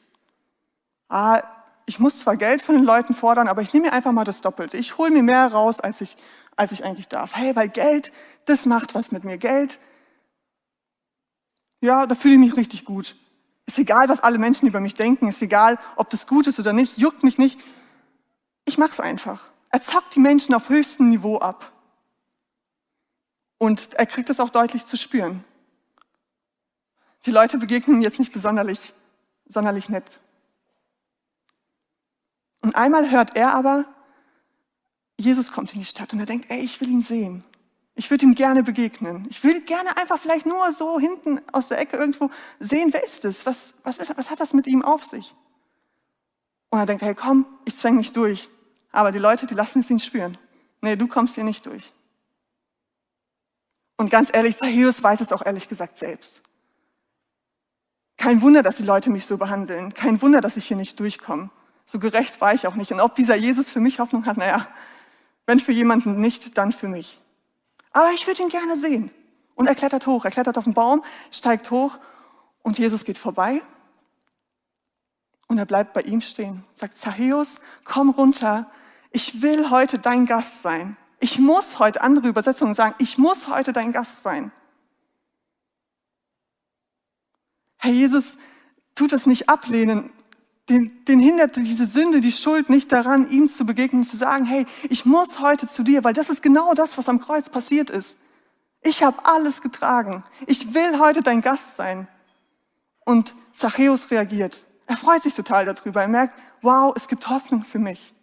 Ah, 1.09 1.43
ich 1.87 1.99
muss 1.99 2.19
zwar 2.19 2.35
Geld 2.35 2.61
von 2.61 2.75
den 2.75 2.83
Leuten 2.83 3.15
fordern, 3.15 3.47
aber 3.47 3.61
ich 3.61 3.73
nehme 3.73 3.87
mir 3.87 3.93
einfach 3.93 4.11
mal 4.11 4.25
das 4.25 4.41
Doppelte. 4.41 4.75
Ich 4.75 4.97
hole 4.97 5.09
mir 5.09 5.23
mehr 5.23 5.47
raus, 5.47 5.79
als 5.79 6.01
ich, 6.01 6.17
als 6.57 6.73
ich 6.73 6.83
eigentlich 6.83 7.07
darf. 7.07 7.33
Hey, 7.33 7.55
weil 7.55 7.69
Geld, 7.69 8.11
das 8.45 8.65
macht 8.65 8.93
was 8.93 9.13
mit 9.13 9.23
mir. 9.23 9.37
Geld, 9.37 9.79
ja, 11.79 12.05
da 12.05 12.13
fühle 12.13 12.33
ich 12.33 12.39
mich 12.41 12.57
richtig 12.57 12.83
gut. 12.83 13.15
Ist 13.65 13.79
egal, 13.79 14.09
was 14.09 14.19
alle 14.19 14.37
Menschen 14.37 14.67
über 14.67 14.81
mich 14.81 14.95
denken, 14.95 15.29
ist 15.29 15.41
egal, 15.41 15.79
ob 15.95 16.09
das 16.09 16.27
gut 16.27 16.45
ist 16.47 16.59
oder 16.59 16.73
nicht, 16.73 16.97
juckt 16.97 17.23
mich 17.23 17.37
nicht. 17.37 17.57
Ich 18.65 18.77
mache 18.77 18.91
es 18.91 18.99
einfach. 18.99 19.45
Er 19.69 19.81
zockt 19.81 20.13
die 20.13 20.19
Menschen 20.19 20.53
auf 20.55 20.67
höchstem 20.67 21.09
Niveau 21.09 21.37
ab. 21.37 21.71
Und 23.59 23.93
er 23.93 24.05
kriegt 24.05 24.29
es 24.29 24.41
auch 24.41 24.49
deutlich 24.49 24.85
zu 24.85 24.97
spüren. 24.97 25.41
Die 27.25 27.31
Leute 27.31 27.57
begegnen 27.57 27.97
ihm 27.97 28.01
jetzt 28.01 28.19
nicht 28.19 28.33
besonders 28.33 28.93
sonderlich 29.47 29.87
nett. 29.87 30.19
Und 32.67 32.75
einmal 32.75 33.09
hört 33.09 33.37
er 33.37 33.53
aber, 33.53 33.85
Jesus 35.17 35.53
kommt 35.53 35.71
in 35.71 35.79
die 35.79 35.85
Stadt 35.85 36.11
und 36.11 36.19
er 36.19 36.25
denkt, 36.25 36.51
ey, 36.51 36.59
ich 36.59 36.81
will 36.81 36.89
ihn 36.89 37.01
sehen. 37.01 37.45
Ich 37.95 38.11
würde 38.11 38.25
ihm 38.25 38.35
gerne 38.35 38.61
begegnen. 38.61 39.25
Ich 39.29 39.41
will 39.41 39.61
gerne 39.61 39.95
einfach 39.95 40.19
vielleicht 40.19 40.45
nur 40.45 40.73
so 40.73 40.99
hinten 40.99 41.39
aus 41.53 41.69
der 41.69 41.79
Ecke 41.79 41.95
irgendwo 41.95 42.29
sehen, 42.59 42.89
wer 42.91 43.05
ist 43.05 43.23
es? 43.23 43.45
Was, 43.45 43.75
was, 43.85 43.99
ist, 43.99 44.17
was 44.17 44.29
hat 44.29 44.41
das 44.41 44.51
mit 44.51 44.67
ihm 44.67 44.81
auf 44.81 45.05
sich? 45.05 45.33
Und 46.69 46.79
er 46.79 46.85
denkt, 46.85 47.03
hey, 47.03 47.15
komm, 47.15 47.45
ich 47.63 47.77
zwänge 47.77 47.99
mich 47.99 48.11
durch. 48.11 48.49
Aber 48.91 49.13
die 49.13 49.19
Leute, 49.19 49.45
die 49.45 49.53
lassen 49.53 49.79
es 49.79 49.89
ihn 49.89 49.99
spüren. 49.99 50.37
Nee, 50.81 50.97
du 50.97 51.07
kommst 51.07 51.35
hier 51.35 51.45
nicht 51.45 51.65
durch. 51.65 51.93
Und 53.95 54.11
ganz 54.11 54.29
ehrlich, 54.33 54.57
Zachäus 54.57 55.01
weiß 55.01 55.21
es 55.21 55.31
auch 55.31 55.45
ehrlich 55.45 55.69
gesagt 55.69 55.97
selbst. 55.97 56.41
Kein 58.17 58.41
Wunder, 58.41 58.61
dass 58.61 58.75
die 58.75 58.83
Leute 58.83 59.09
mich 59.09 59.25
so 59.25 59.37
behandeln. 59.37 59.93
Kein 59.93 60.21
Wunder, 60.21 60.41
dass 60.41 60.57
ich 60.57 60.65
hier 60.65 60.75
nicht 60.75 60.99
durchkomme. 60.99 61.49
So 61.89 61.99
gerecht 61.99 62.41
war 62.41 62.53
ich 62.53 62.67
auch 62.67 62.75
nicht. 62.75 62.91
Und 62.91 62.99
ob 62.99 63.15
dieser 63.15 63.35
Jesus 63.35 63.69
für 63.69 63.79
mich 63.79 63.99
Hoffnung 63.99 64.25
hat, 64.25 64.35
naja, 64.35 64.67
wenn 65.45 65.61
für 65.61 65.71
jemanden 65.71 66.19
nicht, 66.19 66.57
dann 66.57 66.73
für 66.73 66.89
mich. 66.89 67.19
Aber 67.93 68.11
ich 68.11 68.27
würde 68.27 68.43
ihn 68.43 68.49
gerne 68.49 68.75
sehen. 68.75 69.09
Und 69.55 69.67
er 69.67 69.73
klettert 69.73 70.05
hoch. 70.05 70.25
Er 70.25 70.31
klettert 70.31 70.57
auf 70.57 70.65
den 70.65 70.73
Baum, 70.73 71.03
steigt 71.31 71.71
hoch 71.71 71.97
und 72.61 72.77
Jesus 72.77 73.05
geht 73.05 73.17
vorbei. 73.17 73.61
Und 75.47 75.57
er 75.57 75.65
bleibt 75.65 75.93
bei 75.93 76.01
ihm 76.01 76.19
stehen. 76.19 76.65
Sagt, 76.75 76.97
Zachäus, 76.97 77.61
komm 77.85 78.09
runter. 78.09 78.69
Ich 79.11 79.41
will 79.41 79.69
heute 79.69 79.97
dein 79.97 80.25
Gast 80.25 80.61
sein. 80.61 80.97
Ich 81.21 81.39
muss 81.39 81.79
heute, 81.79 82.01
andere 82.01 82.27
Übersetzungen 82.27 82.75
sagen, 82.75 82.95
ich 82.99 83.17
muss 83.17 83.47
heute 83.47 83.71
dein 83.71 83.93
Gast 83.93 84.23
sein. 84.23 84.51
Herr 87.77 87.91
Jesus 87.91 88.37
tut 88.93 89.13
es 89.13 89.25
nicht 89.25 89.47
ablehnen, 89.47 90.11
den, 90.69 91.05
den 91.05 91.19
hinderte 91.19 91.61
diese 91.61 91.85
Sünde, 91.85 92.19
die 92.19 92.31
Schuld 92.31 92.69
nicht 92.69 92.91
daran, 92.91 93.29
ihm 93.29 93.47
zu 93.47 93.65
begegnen 93.65 94.01
und 94.01 94.07
zu 94.07 94.17
sagen, 94.17 94.45
hey, 94.45 94.65
ich 94.89 95.05
muss 95.05 95.39
heute 95.39 95.67
zu 95.67 95.83
dir, 95.83 96.03
weil 96.03 96.13
das 96.13 96.29
ist 96.29 96.41
genau 96.41 96.73
das, 96.73 96.97
was 96.97 97.07
am 97.07 97.19
Kreuz 97.19 97.49
passiert 97.49 97.89
ist. 97.89 98.17
Ich 98.83 99.03
habe 99.03 99.25
alles 99.25 99.61
getragen. 99.61 100.23
Ich 100.45 100.73
will 100.73 100.99
heute 100.99 101.21
dein 101.21 101.41
Gast 101.41 101.77
sein. 101.77 102.07
Und 103.05 103.33
Zachäus 103.53 104.11
reagiert. 104.11 104.65
Er 104.87 104.97
freut 104.97 105.23
sich 105.23 105.33
total 105.33 105.65
darüber. 105.65 106.01
Er 106.01 106.07
merkt, 106.07 106.37
wow, 106.61 106.93
es 106.95 107.07
gibt 107.07 107.29
Hoffnung 107.29 107.63
für 107.63 107.79
mich. 107.79 108.13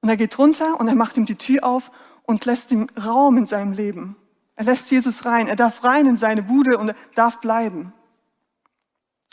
Und 0.00 0.08
er 0.08 0.16
geht 0.16 0.38
runter 0.38 0.80
und 0.80 0.88
er 0.88 0.94
macht 0.94 1.16
ihm 1.16 1.26
die 1.26 1.34
Tür 1.34 1.64
auf 1.64 1.90
und 2.22 2.44
lässt 2.44 2.70
ihm 2.70 2.88
Raum 3.02 3.36
in 3.36 3.46
seinem 3.46 3.72
Leben. 3.72 4.16
Er 4.54 4.64
lässt 4.64 4.90
Jesus 4.90 5.24
rein. 5.24 5.48
Er 5.48 5.56
darf 5.56 5.84
rein 5.84 6.06
in 6.06 6.16
seine 6.16 6.42
Bude 6.42 6.78
und 6.78 6.90
er 6.90 6.96
darf 7.14 7.40
bleiben. 7.40 7.92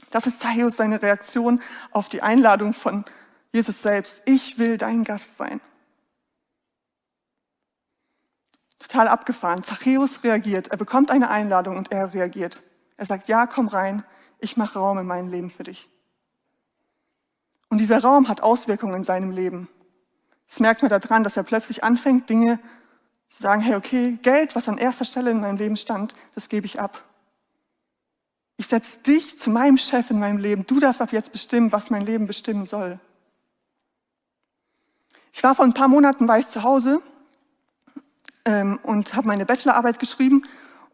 Das 0.10 0.28
ist 0.28 0.42
Zachäus 0.42 0.78
seine 0.78 1.02
Reaktion 1.02 1.62
auf 1.92 2.10
die 2.10 2.22
Einladung 2.22 2.74
von 2.74 3.04
Jesus 3.52 3.82
selbst. 3.82 4.22
Ich 4.26 4.58
will 4.58 4.78
dein 4.78 5.04
Gast 5.04 5.38
sein. 5.38 5.62
Total 8.80 9.08
abgefahren. 9.08 9.64
Zachäus 9.64 10.24
reagiert. 10.24 10.70
Er 10.70 10.78
bekommt 10.78 11.12
eine 11.12 11.30
Einladung 11.30 11.78
und 11.78 11.92
er 11.92 12.14
reagiert. 12.14 12.62
Er 12.96 13.06
sagt, 13.06 13.28
ja, 13.28 13.48
komm 13.48 13.68
rein. 13.68 14.04
Ich 14.40 14.56
mache 14.56 14.80
Raum 14.80 15.00
in 15.00 15.08
meinem 15.08 15.30
Leben 15.30 15.50
für 15.50 15.64
dich. 15.64 15.90
Und 17.70 17.80
dieser 17.80 18.02
Raum 18.02 18.28
hat 18.30 18.42
Auswirkungen 18.42 18.96
in 18.96 19.04
seinem 19.04 19.32
Leben. 19.32 19.68
Das 20.48 20.60
merkt 20.60 20.82
man 20.82 20.90
daran, 20.90 21.24
dass 21.24 21.36
er 21.36 21.44
plötzlich 21.44 21.84
anfängt, 21.84 22.30
Dinge 22.30 22.60
zu 23.30 23.42
sagen, 23.44 23.62
hey, 23.62 23.76
okay, 23.76 24.18
Geld, 24.22 24.56
was 24.56 24.70
an 24.70 24.78
erster 24.78 25.04
Stelle 25.04 25.32
in 25.32 25.42
meinem 25.42 25.58
Leben 25.58 25.76
stand, 25.76 26.14
das 26.34 26.48
gebe 26.48 26.66
ich 26.66 26.80
ab. 26.80 27.04
Ich 28.58 28.68
setze 28.68 28.98
dich 29.00 29.38
zu 29.38 29.52
meinem 29.52 29.78
Chef 29.78 30.10
in 30.10 30.20
meinem 30.20 30.40
Leben. 30.40 30.66
Du 30.66 30.80
darfst 30.80 31.02
ab 31.02 31.14
jetzt 31.14 31.32
bestimmen, 31.32 31.72
was 31.72 31.92
mein 31.92 32.06
Leben 32.06 32.26
bestimmen 32.26 32.66
soll. 32.66 33.00
Ich 35.32 35.44
war 35.44 35.54
vor 35.54 35.64
ein 35.64 35.74
paar 35.74 35.88
Monaten, 35.88 36.28
ich 36.38 36.48
zu 36.48 36.64
Hause 36.64 37.00
ähm, 38.46 38.80
und 38.82 39.14
habe 39.14 39.28
meine 39.28 39.46
Bachelorarbeit 39.46 40.00
geschrieben 40.00 40.42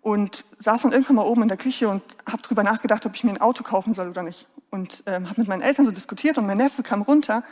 und 0.01 0.43
saß 0.59 0.81
dann 0.81 0.91
irgendwann 0.91 1.15
mal 1.15 1.25
oben 1.25 1.43
in 1.43 1.47
der 1.47 1.57
Küche 1.57 1.87
und 1.87 2.03
habe 2.29 2.41
darüber 2.41 2.63
nachgedacht, 2.63 3.05
ob 3.05 3.15
ich 3.15 3.23
mir 3.23 3.31
ein 3.31 3.41
Auto 3.41 3.63
kaufen 3.63 3.93
soll 3.93 4.09
oder 4.09 4.23
nicht. 4.23 4.47
Und 4.69 5.01
ähm, 5.05 5.29
habe 5.29 5.39
mit 5.39 5.47
meinen 5.47 5.61
Eltern 5.61 5.85
so 5.85 5.91
diskutiert 5.91 6.37
und 6.37 6.45
mein 6.45 6.57
Neffe 6.57 6.83
kam 6.83 7.03
runter 7.03 7.43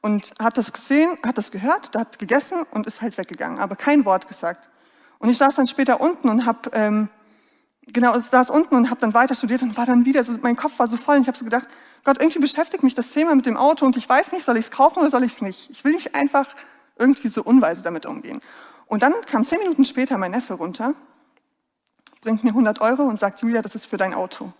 und 0.00 0.32
hat 0.40 0.58
das 0.58 0.72
gesehen, 0.72 1.16
hat 1.24 1.38
das 1.38 1.52
gehört, 1.52 1.94
hat 1.96 2.18
gegessen 2.18 2.64
und 2.72 2.88
ist 2.88 3.00
halt 3.00 3.16
weggegangen, 3.16 3.60
aber 3.60 3.76
kein 3.76 4.04
Wort 4.04 4.26
gesagt. 4.26 4.68
Und 5.20 5.28
ich 5.28 5.38
saß 5.38 5.54
dann 5.54 5.68
später 5.68 6.00
unten 6.00 6.28
und 6.28 6.46
habe 6.46 6.70
ähm, 6.72 7.08
genau, 7.92 8.16
ich 8.16 8.24
saß 8.24 8.50
unten 8.50 8.74
und 8.74 8.90
habe 8.90 9.00
dann 9.00 9.14
weiter 9.14 9.34
studiert 9.34 9.62
und 9.62 9.76
war 9.76 9.86
dann 9.86 10.04
wieder, 10.04 10.24
so, 10.24 10.32
mein 10.42 10.56
Kopf 10.56 10.78
war 10.78 10.86
so 10.86 10.96
voll 10.96 11.16
und 11.16 11.22
ich 11.22 11.28
habe 11.28 11.38
so 11.38 11.44
gedacht, 11.44 11.68
Gott, 12.04 12.18
irgendwie 12.20 12.38
beschäftigt 12.38 12.82
mich 12.82 12.94
das 12.94 13.10
Thema 13.10 13.34
mit 13.34 13.46
dem 13.46 13.56
Auto 13.56 13.84
und 13.84 13.96
ich 13.96 14.08
weiß 14.08 14.32
nicht, 14.32 14.44
soll 14.44 14.56
ich 14.56 14.66
es 14.66 14.70
kaufen 14.70 15.00
oder 15.00 15.10
soll 15.10 15.24
ich 15.24 15.32
es 15.32 15.42
nicht? 15.42 15.70
Ich 15.70 15.84
will 15.84 15.92
nicht 15.92 16.14
einfach 16.14 16.46
irgendwie 16.96 17.28
so 17.28 17.42
unweise 17.42 17.82
damit 17.82 18.06
umgehen. 18.06 18.40
Und 18.86 19.02
dann 19.02 19.12
kam 19.26 19.44
zehn 19.44 19.58
Minuten 19.58 19.84
später 19.84 20.18
mein 20.18 20.30
Neffe 20.32 20.54
runter, 20.54 20.94
bringt 22.22 22.44
mir 22.44 22.50
100 22.50 22.80
Euro 22.80 23.02
und 23.02 23.18
sagt, 23.18 23.40
Julia, 23.40 23.62
das 23.62 23.74
ist 23.74 23.86
für 23.86 23.96
dein 23.96 24.14
Auto. 24.14 24.52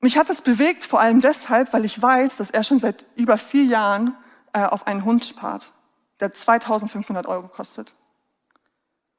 Mich 0.00 0.16
hat 0.16 0.30
es 0.30 0.42
bewegt, 0.42 0.84
vor 0.84 1.00
allem 1.00 1.20
deshalb, 1.20 1.72
weil 1.72 1.84
ich 1.84 2.00
weiß, 2.00 2.36
dass 2.36 2.50
er 2.50 2.64
schon 2.64 2.80
seit 2.80 3.06
über 3.16 3.38
vier 3.38 3.64
Jahren 3.64 4.14
äh, 4.52 4.64
auf 4.64 4.86
einen 4.86 5.04
Hund 5.04 5.24
spart, 5.24 5.72
der 6.20 6.32
2500 6.32 7.26
Euro 7.26 7.48
kostet. 7.48 7.94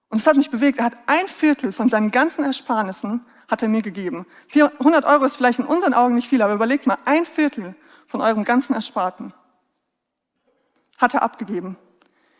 Und 0.09 0.19
es 0.19 0.27
hat 0.27 0.37
mich 0.37 0.49
bewegt. 0.49 0.79
Er 0.79 0.85
hat 0.85 0.97
ein 1.07 1.27
Viertel 1.27 1.71
von 1.73 1.89
seinen 1.89 2.11
ganzen 2.11 2.43
Ersparnissen 2.43 3.25
hat 3.47 3.61
er 3.61 3.69
mir 3.69 3.81
gegeben. 3.81 4.25
400 4.49 5.05
Euro 5.05 5.25
ist 5.25 5.37
vielleicht 5.37 5.59
in 5.59 5.65
unseren 5.65 5.93
Augen 5.93 6.15
nicht 6.15 6.27
viel, 6.27 6.41
aber 6.41 6.53
überlegt 6.53 6.85
mal, 6.85 6.97
ein 7.05 7.25
Viertel 7.25 7.75
von 8.07 8.21
eurem 8.21 8.43
ganzen 8.43 8.73
Ersparten 8.73 9.33
hat 10.97 11.13
er 11.13 11.23
abgegeben. 11.23 11.77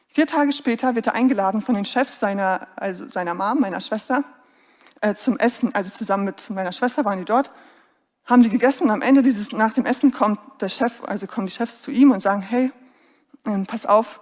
Vier 0.08 0.26
Tage 0.26 0.52
später 0.52 0.96
wird 0.96 1.08
er 1.08 1.14
eingeladen 1.14 1.62
von 1.62 1.76
den 1.76 1.86
Chefs 1.86 2.20
seiner, 2.20 2.68
also 2.76 3.08
seiner 3.08 3.34
Mom, 3.34 3.60
meiner 3.60 3.80
Schwester, 3.80 4.24
äh, 5.02 5.14
zum 5.14 5.38
Essen. 5.38 5.76
Also 5.76 5.92
zusammen 5.92 6.26
mit 6.26 6.50
meiner 6.50 6.72
Schwester 6.72 7.06
waren 7.06 7.20
die 7.20 7.26
dort, 7.26 7.52
haben 8.26 8.44
die 8.44 8.50
gegessen. 8.50 8.86
Und 8.86 8.92
am 8.92 9.02
Ende 9.02 9.22
dieses, 9.22 9.52
nach 9.52 9.74
dem 9.74 9.86
Essen 9.86 10.12
kommt 10.12 10.40
der 10.60 10.70
Chef, 10.70 11.04
also 11.04 11.28
kommen 11.28 11.48
die 11.48 11.54
Chefs 11.54 11.82
zu 11.82 11.92
ihm 11.92 12.12
und 12.12 12.22
sagen, 12.22 12.42
hey, 12.42 12.72
äh, 13.46 13.64
pass 13.66 13.86
auf, 13.86 14.20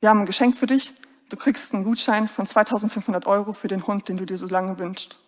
wir 0.00 0.08
haben 0.08 0.20
ein 0.20 0.26
Geschenk 0.26 0.56
für 0.56 0.66
dich. 0.66 0.94
Du 1.32 1.38
kriegst 1.38 1.72
einen 1.72 1.82
Gutschein 1.82 2.28
von 2.28 2.46
2500 2.46 3.26
Euro 3.26 3.54
für 3.54 3.66
den 3.66 3.86
Hund, 3.86 4.06
den 4.06 4.18
du 4.18 4.26
dir 4.26 4.36
so 4.36 4.46
lange 4.46 4.78
wünschst. 4.78 5.18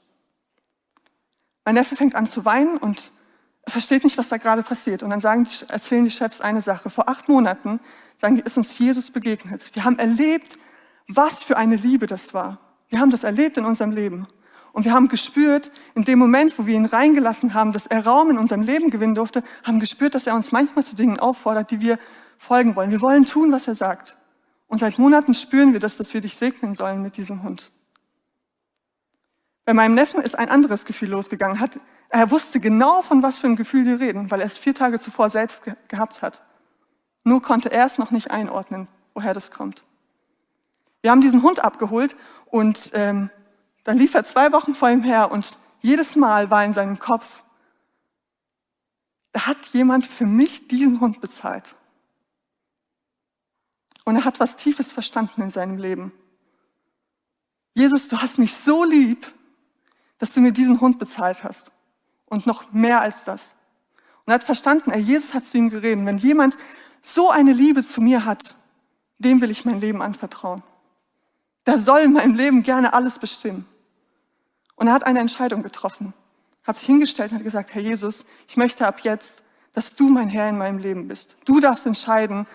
Mein 1.65 1.77
Neffe 1.77 1.97
fängt 1.97 2.15
an 2.15 2.27
zu 2.27 2.45
weinen 2.45 2.77
und 2.77 3.11
er 3.63 3.73
versteht 3.73 4.05
nicht, 4.05 4.19
was 4.19 4.29
da 4.29 4.37
gerade 4.37 4.63
passiert. 4.63 5.03
Und 5.03 5.09
dann 5.09 5.23
sagen, 5.23 5.49
erzählen 5.69 6.05
die 6.05 6.11
Chefs 6.11 6.43
eine 6.43 6.61
Sache. 6.61 6.91
Vor 6.91 7.09
acht 7.09 7.31
Monaten 7.31 7.81
sagen 8.21 8.39
ist 8.39 8.59
uns 8.59 8.79
Jesus 8.79 9.11
begegnet. 9.11 9.71
Wir 9.73 9.85
haben 9.85 9.99
erlebt, 9.99 10.59
was 11.09 11.43
für 11.43 11.57
eine 11.57 11.77
Liebe 11.77 12.07
das 12.07 12.35
war. 12.35 12.59
Wir 12.91 13.01
haben 13.01 13.11
das 13.11 13.25
erlebt 13.25 13.57
in 13.57 13.65
unserem 13.65 13.93
Leben. 13.93 14.27
Und 14.75 14.85
wir 14.85 14.93
haben 14.93 15.09
gespürt, 15.09 15.71
in 15.95 16.05
dem 16.05 16.19
Moment, 16.19 16.59
wo 16.59 16.67
wir 16.67 16.75
ihn 16.75 16.85
reingelassen 16.85 17.55
haben, 17.55 17.73
dass 17.73 17.87
er 17.87 18.05
Raum 18.05 18.29
in 18.29 18.37
unserem 18.37 18.61
Leben 18.61 18.91
gewinnen 18.91 19.15
durfte, 19.15 19.43
haben 19.63 19.81
gespürt, 19.81 20.15
dass 20.15 20.27
er 20.27 20.35
uns 20.35 20.53
manchmal 20.53 20.85
zu 20.85 20.97
Dingen 20.97 21.19
auffordert, 21.19 21.71
die 21.71 21.81
wir 21.81 21.99
folgen 22.37 22.77
wollen. 22.77 22.91
Wir 22.91 23.01
wollen 23.01 23.25
tun, 23.25 23.51
was 23.53 23.69
er 23.69 23.75
sagt. 23.75 24.19
Und 24.67 24.79
seit 24.79 24.99
Monaten 24.99 25.35
spüren 25.35 25.73
wir 25.73 25.81
das, 25.81 25.97
dass 25.97 26.15
wir 26.15 26.21
dich 26.21 26.37
segnen 26.37 26.75
sollen 26.75 27.03
mit 27.03 27.17
diesem 27.17 27.43
Hund. 27.43 27.71
Bei 29.65 29.75
meinem 29.75 29.95
Neffen 29.95 30.21
ist 30.21 30.39
ein 30.39 30.49
anderes 30.49 30.85
Gefühl 30.85 31.11
losgegangen. 31.11 31.59
Er 32.11 32.31
wusste 32.31 32.61
genau, 32.61 33.03
von 33.03 33.23
was 33.23 33.39
für 33.39 33.47
einem 33.47 33.57
Gefühl 33.57 33.87
wir 33.87 34.01
reden, 34.01 34.31
weil 34.31 34.41
er 34.41 34.47
es 34.47 34.59
vier 34.59 34.75
Tage 34.75 35.01
zuvor 35.01 35.29
selbst 35.31 35.63
gehabt 35.89 36.23
hat. 36.23 36.43
Nur 37.25 37.41
konnte 37.41 37.73
er 37.73 37.87
es 37.87 37.99
noch 37.99 38.11
nicht 38.11 38.31
einordnen, 38.31 38.89
woher 39.15 39.33
das 39.33 39.51
kommt. 39.51 39.85
Wir 41.03 41.11
haben 41.11 41.23
diesen 41.23 41.43
Hund 41.43 41.61
abgeholt 41.61 42.17
und 42.47 42.91
ähm, 42.95 43.31
dann 43.85 43.99
lief 43.99 44.15
er 44.15 44.25
zwei 44.25 44.53
Wochen 44.53 44.75
vor 44.75 44.91
ihm 44.91 45.03
her 45.03 45.31
und 45.31 45.59
jedes 45.81 46.17
Mal 46.17 46.51
war 46.51 46.65
in 46.65 46.73
seinem 46.73 46.99
Kopf, 46.99 47.43
da 49.33 49.47
hat 49.47 49.67
jemand 49.73 50.07
für 50.07 50.27
mich 50.27 50.69
diesen 50.69 51.01
Hund 51.01 51.21
bezahlt. 51.21 51.77
Und 54.05 54.17
er 54.17 54.25
hat 54.25 54.41
was 54.41 54.57
Tiefes 54.57 54.93
verstanden 54.93 55.43
in 55.43 55.51
seinem 55.51 55.79
Leben. 55.79 56.13
Jesus, 57.75 58.09
du 58.09 58.21
hast 58.21 58.39
mich 58.39 58.55
so 58.55 58.85
lieb, 58.85 59.27
dass 60.19 60.33
du 60.33 60.41
mir 60.41 60.53
diesen 60.53 60.81
Hund 60.81 60.99
bezahlt 60.99 61.43
hast. 61.43 61.73
Und 62.27 62.47
noch 62.47 62.73
mehr 62.73 63.01
als 63.01 63.25
das. 63.25 63.55
Und 64.25 64.33
er 64.33 64.35
hat 64.35 64.45
verstanden, 64.45 64.91
er, 64.91 64.99
Jesus 64.99 65.35
hat 65.35 65.45
zu 65.45 65.59
ihm 65.59 65.71
geredet, 65.71 66.05
wenn 66.07 66.19
jemand 66.19 66.57
so 67.03 67.31
eine 67.31 67.53
Liebe 67.53 67.85
zu 67.85 68.01
mir 68.01 68.25
hat, 68.25 68.57
dem 69.19 69.41
will 69.41 69.51
ich 69.51 69.65
mein 69.65 69.81
Leben 69.81 70.03
anvertrauen. 70.03 70.63
Der 71.67 71.79
soll 71.79 72.01
in 72.01 72.13
meinem 72.13 72.35
Leben 72.35 72.63
gerne 72.63 72.95
alles 72.95 73.19
bestimmen. 73.19 73.67
Und 74.77 74.89
er 74.89 74.95
hat 74.95 75.05
eine 75.05 75.21
Entscheidung 75.21 75.63
getroffen, 75.63 76.15
hat 76.65 76.77
sich 76.77 76.87
hingestellt 76.87 77.33
und 77.33 77.39
hat 77.39 77.45
gesagt, 77.45 77.75
Herr 77.75 77.83
Jesus, 77.83 78.25
ich 78.49 78.57
möchte 78.57 78.87
ab 78.87 79.01
jetzt, 79.01 79.45
dass 79.73 79.95
du 79.95 80.09
mein 80.09 80.29
Herr 80.29 80.49
in 80.49 80.59
meinem 80.59 80.79
Leben 80.79 81.09
bist. 81.09 81.37
Du 81.45 81.61
darfst 81.61 81.87
entscheiden, 81.87 82.47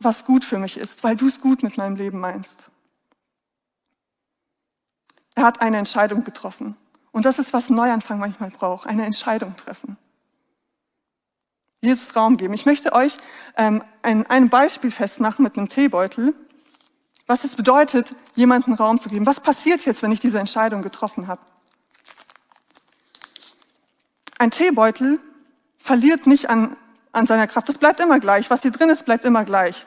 was 0.00 0.24
gut 0.24 0.44
für 0.44 0.58
mich 0.58 0.78
ist, 0.78 1.04
weil 1.04 1.16
du 1.16 1.26
es 1.26 1.40
gut 1.40 1.62
mit 1.62 1.76
meinem 1.76 1.96
Leben 1.96 2.18
meinst. 2.18 2.70
Er 5.34 5.44
hat 5.44 5.60
eine 5.60 5.78
Entscheidung 5.78 6.24
getroffen. 6.24 6.76
Und 7.12 7.24
das 7.24 7.38
ist, 7.38 7.52
was 7.52 7.70
Neuanfang 7.70 8.18
manchmal 8.18 8.50
braucht, 8.50 8.86
eine 8.86 9.04
Entscheidung 9.04 9.56
treffen. 9.56 9.96
Jesus 11.82 12.14
Raum 12.14 12.36
geben. 12.36 12.54
Ich 12.54 12.66
möchte 12.66 12.92
euch 12.92 13.16
ähm, 13.56 13.82
ein, 14.02 14.26
ein 14.26 14.48
Beispiel 14.48 14.90
festmachen 14.90 15.42
mit 15.42 15.56
einem 15.56 15.68
Teebeutel, 15.68 16.34
was 17.26 17.44
es 17.44 17.56
bedeutet, 17.56 18.14
jemandem 18.34 18.74
Raum 18.74 19.00
zu 19.00 19.08
geben. 19.08 19.26
Was 19.26 19.40
passiert 19.40 19.84
jetzt, 19.86 20.02
wenn 20.02 20.12
ich 20.12 20.20
diese 20.20 20.38
Entscheidung 20.38 20.82
getroffen 20.82 21.26
habe? 21.26 21.40
Ein 24.38 24.50
Teebeutel 24.50 25.20
verliert 25.78 26.26
nicht 26.26 26.50
an 26.50 26.76
an 27.12 27.26
seiner 27.26 27.46
Kraft. 27.46 27.68
Das 27.68 27.78
bleibt 27.78 28.00
immer 28.00 28.20
gleich. 28.20 28.50
Was 28.50 28.62
hier 28.62 28.70
drin 28.70 28.88
ist, 28.88 29.04
bleibt 29.04 29.24
immer 29.24 29.44
gleich. 29.44 29.86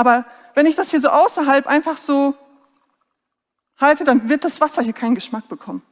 Aber 0.00 0.24
wenn 0.54 0.64
ich 0.64 0.76
das 0.76 0.90
hier 0.90 1.02
so 1.02 1.10
außerhalb 1.10 1.66
einfach 1.66 1.98
so 1.98 2.34
halte, 3.76 4.02
dann 4.04 4.30
wird 4.30 4.44
das 4.44 4.58
Wasser 4.58 4.80
hier 4.80 4.94
keinen 4.94 5.14
Geschmack 5.14 5.46
bekommen. 5.50 5.82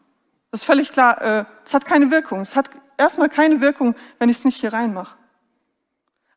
Das 0.50 0.62
ist 0.62 0.66
völlig 0.66 0.92
klar. 0.92 1.20
Äh, 1.20 1.44
es 1.66 1.74
hat 1.74 1.84
keine 1.84 2.10
Wirkung. 2.10 2.40
Es 2.40 2.56
hat 2.56 2.70
erstmal 2.96 3.28
keine 3.28 3.60
Wirkung, 3.60 3.94
wenn 4.18 4.30
ich 4.30 4.38
es 4.38 4.46
nicht 4.46 4.62
hier 4.62 4.72
reinmache. 4.72 5.14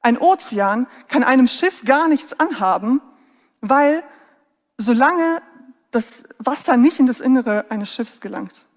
Ein 0.01 0.17
Ozean 0.17 0.85
kann 1.07 1.23
einem 1.23 1.47
Schiff 1.47 1.85
gar 1.85 2.09
nichts 2.09 2.37
anhaben, 2.37 2.99
weil 3.61 4.03
solange 4.77 5.41
das 5.91 6.25
Wasser 6.39 6.75
nicht 6.75 6.99
in 6.99 7.07
das 7.07 7.21
Innere 7.21 7.67
eines 7.69 7.89
Schiffs 7.89 8.19
gelangt, 8.19 8.67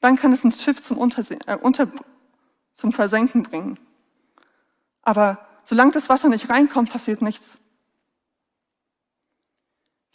dann 0.00 0.16
kann 0.16 0.32
es 0.32 0.42
ein 0.42 0.50
Schiff 0.50 0.82
zum, 0.82 0.98
Unterse 0.98 1.38
äh, 1.46 1.54
unter 1.54 1.86
zum 2.74 2.92
Versenken 2.92 3.44
bringen. 3.44 3.78
Aber 5.02 5.38
solange 5.62 5.92
das 5.92 6.08
Wasser 6.08 6.28
nicht 6.28 6.50
reinkommt, 6.50 6.90
passiert 6.90 7.22
nichts. 7.22 7.60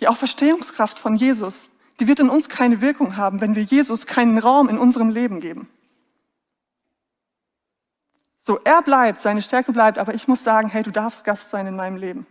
Die 0.03 0.09
Auferstehungskraft 0.09 0.99
von 0.99 1.15
Jesus, 1.15 1.69
die 2.01 2.09
wird 2.09 2.19
in 2.19 2.27
uns 2.27 2.49
keine 2.49 2.81
Wirkung 2.81 3.15
haben, 3.15 3.39
wenn 3.39 3.55
wir 3.55 3.63
Jesus 3.63 4.05
keinen 4.05 4.37
Raum 4.37 4.67
in 4.67 4.77
unserem 4.77 5.07
Leben 5.07 5.39
geben. 5.39 5.69
So, 8.43 8.59
er 8.65 8.81
bleibt, 8.81 9.21
seine 9.21 9.41
Stärke 9.41 9.71
bleibt, 9.71 9.97
aber 9.97 10.13
ich 10.13 10.27
muss 10.27 10.43
sagen, 10.43 10.67
hey, 10.67 10.83
du 10.83 10.91
darfst 10.91 11.23
Gast 11.23 11.51
sein 11.51 11.67
in 11.67 11.77
meinem 11.77 11.95
Leben. 11.95 12.27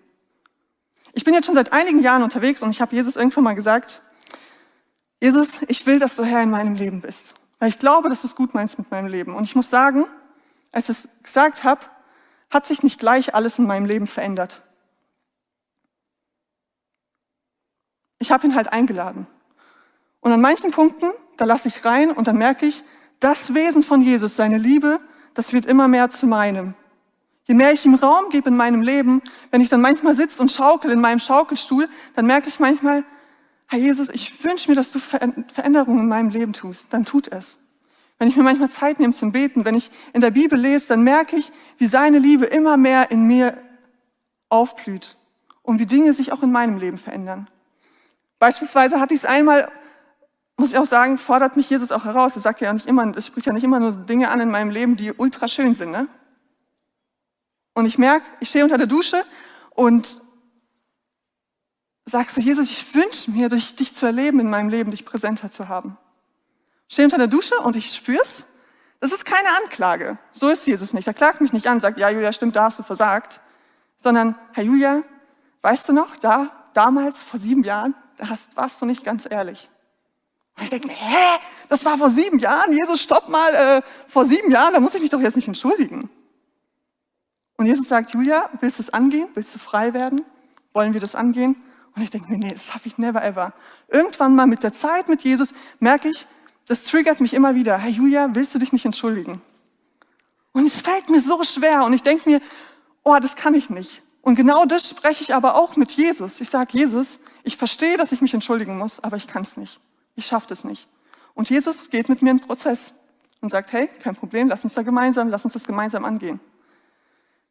Ich 1.15 1.25
bin 1.25 1.33
jetzt 1.33 1.47
schon 1.47 1.55
seit 1.55 1.73
einigen 1.73 2.03
Jahren 2.03 2.23
unterwegs 2.23 2.63
und 2.63 2.69
ich 2.69 2.83
habe 2.83 2.95
Jesus 2.95 3.17
irgendwann 3.17 3.45
mal 3.45 3.55
gesagt, 3.55 4.03
Jesus, 5.23 5.63
ich 5.69 5.87
will, 5.87 5.99
dass 5.99 6.15
du 6.15 6.25
Herr 6.25 6.43
in 6.43 6.51
meinem 6.51 6.75
Leben 6.75 7.01
bist, 7.01 7.33
weil 7.59 7.71
ich 7.71 7.79
glaube, 7.79 8.11
dass 8.11 8.21
du 8.21 8.27
es 8.27 8.37
gut 8.37 8.53
meinst 8.53 8.77
mit 8.77 8.91
meinem 8.91 9.07
Leben. 9.07 9.35
Und 9.35 9.45
ich 9.45 9.57
muss 9.57 9.71
sagen, 9.71 10.05
als 10.73 10.91
ich 10.91 10.99
es 10.99 11.09
gesagt 11.23 11.65
habe, 11.65 11.81
hat 12.51 12.67
sich 12.67 12.83
nicht 12.83 13.01
gleich 13.01 13.35
alles 13.35 13.59
in 13.59 13.67
meinem 13.67 13.87
Leben 13.87 14.07
verändert. 14.07 14.61
Ich 18.23 18.31
habe 18.31 18.47
ihn 18.47 18.55
halt 18.55 18.73
eingeladen. 18.73 19.27
Und 20.21 20.31
an 20.31 20.41
manchen 20.41 20.71
Punkten, 20.71 21.11
da 21.37 21.45
lasse 21.45 21.67
ich 21.67 21.85
rein 21.85 22.13
und 22.13 22.29
dann 22.29 22.39
merke 22.39 22.67
ich, 22.67 22.85
das 23.19 23.53
Wesen 23.53 23.83
von 23.83 24.01
Jesus, 24.01 24.37
seine 24.37 24.59
Liebe, 24.59 25.01
das 25.35 25.53
wird 25.53 25.67
immer 25.67 25.89
mehr 25.89 26.09
zu 26.09 26.29
meinem. 26.29 26.75
Je 27.49 27.55
mehr 27.55 27.73
ich 27.73 27.85
ihm 27.85 27.97
Raum 27.97 28.31
gebe 28.31 28.49
in 28.49 28.57
meinem 28.57 28.81
Leben, 28.81 29.23
wenn 29.51 29.61
ich 29.61 29.69
dann 29.69 29.81
manchmal 29.81 30.15
sitze 30.15 30.41
und 30.41 30.53
schaukel 30.53 30.93
in 30.93 31.01
meinem 31.01 31.19
Schaukelstuhl, 31.19 31.89
dann 32.15 32.27
merke 32.27 32.49
ich 32.49 32.61
manchmal, 32.61 33.03
Herr 33.67 33.81
Jesus, 33.81 34.09
ich 34.11 34.45
wünsche 34.45 34.71
mir, 34.71 34.77
dass 34.77 34.93
du 34.93 35.01
Veränderungen 35.01 36.01
in 36.01 36.09
meinem 36.09 36.31
Leben 36.31 36.53
tust. 36.53 36.93
Dann 36.93 37.05
tut 37.05 37.27
es. 37.27 37.59
Wenn 38.21 38.29
ich 38.29 38.37
mir 38.37 38.45
manchmal 38.45 38.71
Zeit 38.71 39.01
nehme 39.01 39.15
zum 39.15 39.33
Beten, 39.33 39.65
wenn 39.65 39.75
ich 39.75 39.91
in 40.13 40.21
der 40.21 40.31
Bibel 40.31 40.57
lese, 40.57 40.87
dann 40.89 41.03
merke 41.03 41.35
ich, 41.35 41.51
wie 41.79 41.87
seine 41.87 42.21
Liebe 42.21 42.45
immer 42.45 42.77
mehr 42.77 43.11
in 43.11 43.27
mir 43.27 43.59
aufblüht 44.49 45.17
und 45.63 45.81
wie 45.81 45.87
Dinge 45.87 46.13
sich 46.13 46.31
auch 46.31 46.45
in 46.45 46.53
meinem 46.53 46.77
Leben 46.77 46.99
verändern. 46.99 47.49
Beispielsweise 48.43 48.99
hatte 48.99 49.15
ich 49.15 49.21
es 49.21 49.25
einmal, 49.25 49.71
muss 50.57 50.71
ich 50.71 50.77
auch 50.77 50.85
sagen, 50.85 51.17
fordert 51.17 51.57
mich 51.57 51.71
Jesus 51.71 51.93
auch 51.93 52.05
heraus. 52.05 52.35
Er 52.35 52.43
sagt 52.43 52.61
ja 52.61 52.73
nicht 52.73 52.87
immer, 52.87 53.17
es 53.17 53.29
spricht 53.29 53.47
ja 53.47 53.53
nicht 53.53 53.63
immer 53.63 53.79
nur 53.79 53.93
Dinge 53.93 54.33
an 54.33 54.41
in 54.41 54.51
meinem 54.51 54.71
Leben, 54.71 54.97
die 54.97 55.13
ultra 55.13 55.47
schön 55.47 55.77
sind. 55.77 55.93
Ne? 55.93 56.09
Und 57.73 57.87
ich 57.87 57.99
merke, 57.99 58.27
ich 58.41 58.49
stehe 58.49 58.65
unter 58.65 58.79
der 58.79 58.89
Dusche 58.89 59.23
und 59.71 60.21
sagst 62.05 62.37
du, 62.37 62.41
Jesus, 62.41 62.69
ich 62.69 62.93
wünsche 62.97 63.31
mir, 63.31 63.49
dich, 63.49 63.77
dich 63.77 63.95
zu 63.95 64.07
erleben 64.07 64.41
in 64.41 64.51
meinem 64.51 64.71
Leben, 64.71 64.91
dich 64.91 65.05
präsenter 65.05 65.53
zu 65.53 65.69
haben. 65.69 65.97
Stehe 66.89 67.07
unter 67.07 67.19
der 67.19 67.29
Dusche 67.29 67.55
und 67.61 67.77
ich 67.77 67.95
spür's. 67.95 68.47
Das 68.99 69.13
ist 69.13 69.25
keine 69.25 69.51
Anklage. 69.63 70.19
So 70.33 70.49
ist 70.49 70.67
Jesus 70.67 70.95
nicht. 70.95 71.07
Er 71.07 71.15
klagt 71.15 71.41
mich 71.41 71.53
nicht 71.53 71.69
an, 71.69 71.79
sagt, 71.79 71.97
ja, 71.97 72.11
Julia, 72.11 72.33
stimmt, 72.33 72.57
da 72.57 72.65
hast 72.65 72.81
du 72.81 72.83
versagt. 72.83 73.41
Sondern, 73.99 74.35
Herr 74.51 74.65
Julia, 74.65 75.05
weißt 75.61 75.89
du 75.89 75.93
noch, 75.93 76.17
da, 76.17 76.51
damals, 76.73 77.23
vor 77.23 77.39
sieben 77.39 77.63
Jahren, 77.63 77.95
hast, 78.29 78.57
warst 78.57 78.81
du 78.81 78.87
nicht 78.87 79.05
ganz 79.05 79.27
ehrlich. 79.29 79.69
Und 80.57 80.65
ich 80.65 80.71
denke 80.71 80.89
hä, 80.89 81.39
das 81.69 81.85
war 81.85 81.97
vor 81.97 82.11
sieben 82.11 82.39
Jahren? 82.39 82.73
Jesus, 82.73 83.01
stopp 83.01 83.29
mal, 83.29 83.55
äh, 83.55 83.83
vor 84.09 84.25
sieben 84.25 84.51
Jahren, 84.51 84.75
da 84.75 84.81
muss 84.81 84.95
ich 84.95 85.01
mich 85.01 85.11
doch 85.11 85.21
jetzt 85.21 85.37
nicht 85.37 85.49
entschuldigen. 85.49 86.11
Und 87.57 87.67
Jesus 87.67 87.89
sagt, 87.89 88.11
Julia, 88.13 88.51
willst 88.61 88.79
du 88.79 88.83
es 88.83 88.91
angehen? 88.91 89.29
Willst 89.35 89.55
du 89.55 89.59
frei 89.59 89.95
werden? 89.95 90.23
Wollen 90.73 90.93
wir 90.93 91.01
das 91.01 91.15
angehen? 91.15 91.57
Und 91.95 92.03
ich 92.03 92.11
denke 92.11 92.31
mir, 92.31 92.39
nee, 92.39 92.53
das 92.53 92.67
schaffe 92.67 92.89
ich 92.89 92.99
never 92.99 93.23
ever. 93.23 93.53
Irgendwann 93.89 94.35
mal 94.35 94.47
mit 94.47 94.63
der 94.63 94.73
Zeit 94.73 95.09
mit 95.09 95.23
Jesus 95.23 95.53
merke 95.79 96.09
ich, 96.09 96.27
das 96.67 96.85
triggert 96.85 97.21
mich 97.21 97.35
immer 97.35 97.55
wieder. 97.55 97.77
Hey 97.77 97.93
Julia, 97.93 98.31
willst 98.33 98.55
du 98.55 98.59
dich 98.59 98.73
nicht 98.73 98.85
entschuldigen? 98.85 99.41
Und 100.53 100.67
es 100.67 100.81
fällt 100.81 101.09
mir 101.11 101.21
so 101.21 101.43
schwer 101.45 101.85
und 101.85 101.93
ich 101.93 102.03
denke 102.03 102.29
mir, 102.29 102.41
oh, 103.03 103.17
das 103.21 103.37
kann 103.37 103.55
ich 103.55 103.71
nicht. 103.71 104.03
Und 104.23 104.37
genau 104.37 104.65
das 104.65 104.89
spreche 104.89 105.23
ich 105.23 105.35
aber 105.35 105.57
auch 105.57 105.77
mit 105.77 105.93
Jesus. 105.93 106.41
Ich 106.41 106.49
sage, 106.49 106.79
Jesus, 106.79 107.19
ich 107.43 107.57
verstehe, 107.57 107.97
dass 107.97 108.13
ich 108.13 108.23
mich 108.23 108.33
entschuldigen 108.33 108.79
muss, 108.79 109.01
aber 109.01 109.17
ich 109.17 109.27
kann 109.27 109.43
es 109.43 109.57
nicht. 109.57 109.81
Ich 110.15 110.27
schaffe 110.27 110.47
das 110.49 110.65
nicht. 110.65 110.89
Und 111.35 111.51
Jesus 111.51 111.91
geht 111.91 112.09
mit 112.09 112.23
mir 112.23 112.31
in 112.31 112.39
den 112.39 112.47
Prozess 112.47 112.95
und 113.41 113.51
sagt, 113.51 113.73
hey, 113.73 113.89
kein 114.01 114.15
Problem, 114.15 114.49
lass 114.49 114.63
uns 114.63 114.75
da 114.75 114.83
gemeinsam, 114.83 115.29
lass 115.29 115.45
uns 115.45 115.55
das 115.55 115.65
gemeinsam 115.65 116.05
angehen. 116.05 116.41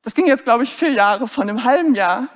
Das 0.01 0.16
ging 0.16 0.25
jetzt, 0.28 0.46
glaube 0.46 0.63
ich, 0.63 0.74
vier 0.74 0.94
Jahre. 0.94 1.28
Von 1.28 1.50
einem 1.50 1.63
halben 1.63 1.94
Jahr 1.94 2.30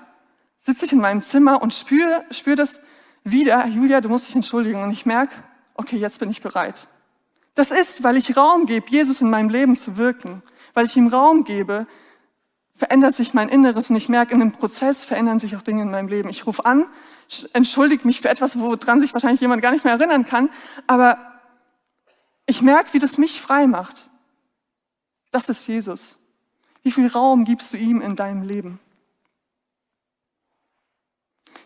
sitze 0.62 0.86
ich 0.86 0.92
in 0.92 1.00
meinem 1.00 1.22
Zimmer 1.22 1.62
und 1.62 1.74
spüre, 1.74 2.26
spüre 2.30 2.58
das 2.58 2.82
wieder, 3.24 3.66
Julia, 3.68 4.02
du 4.02 4.10
musst 4.10 4.28
dich 4.28 4.36
entschuldigen. 4.36 4.84
Und 4.84 4.92
ich 4.92 5.06
merke, 5.06 5.34
okay, 5.76 5.98
jetzt 5.98 6.20
bin 6.20 6.30
ich 6.30 6.42
bereit. 6.42 6.88
Das 7.56 7.72
ist, 7.72 8.04
weil 8.04 8.18
ich 8.18 8.36
Raum 8.36 8.66
gebe, 8.66 8.90
Jesus 8.90 9.22
in 9.22 9.30
meinem 9.30 9.50
Leben 9.50 9.78
zu 9.78 9.98
wirken. 9.98 10.44
Weil 10.74 10.86
ich 10.86 10.98
ihm 10.98 11.08
Raum 11.08 11.46
gebe, 11.46 11.88
verändert 12.76 13.16
sich 13.16 13.34
mein 13.34 13.50
Inneres 13.50 13.90
und 13.90 13.96
ich 13.96 14.10
merke, 14.10 14.34
in 14.34 14.40
dem 14.40 14.52
Prozess 14.52 15.06
verändern 15.06 15.40
sich 15.40 15.56
auch 15.56 15.62
Dinge 15.62 15.82
in 15.82 15.92
meinem 15.92 16.10
Leben. 16.10 16.30
Ich 16.30 16.46
rufe 16.46 16.66
an, 16.66 16.86
entschuldige 17.54 18.06
mich 18.06 18.22
für 18.22 18.30
etwas, 18.30 18.60
woran 18.60 19.00
sich 19.00 19.14
wahrscheinlich 19.14 19.42
jemand 19.42 19.62
gar 19.62 19.72
nicht 19.72 19.86
mehr 19.86 19.94
erinnern 19.94 20.26
kann, 20.26 20.50
aber 20.86 21.18
ich 22.46 22.62
merke, 22.62 22.94
wie 22.94 23.00
das 23.00 23.18
mich 23.18 23.42
frei 23.42 23.66
macht. 23.66 24.10
Das 25.32 25.50
ist 25.50 25.66
Jesus. 25.68 26.20
Wie 26.84 26.92
viel 26.92 27.08
Raum 27.08 27.46
gibst 27.46 27.74
du 27.74 27.78
ihm 27.78 28.02
in 28.02 28.16
deinem 28.16 28.44
Leben? 28.44 28.80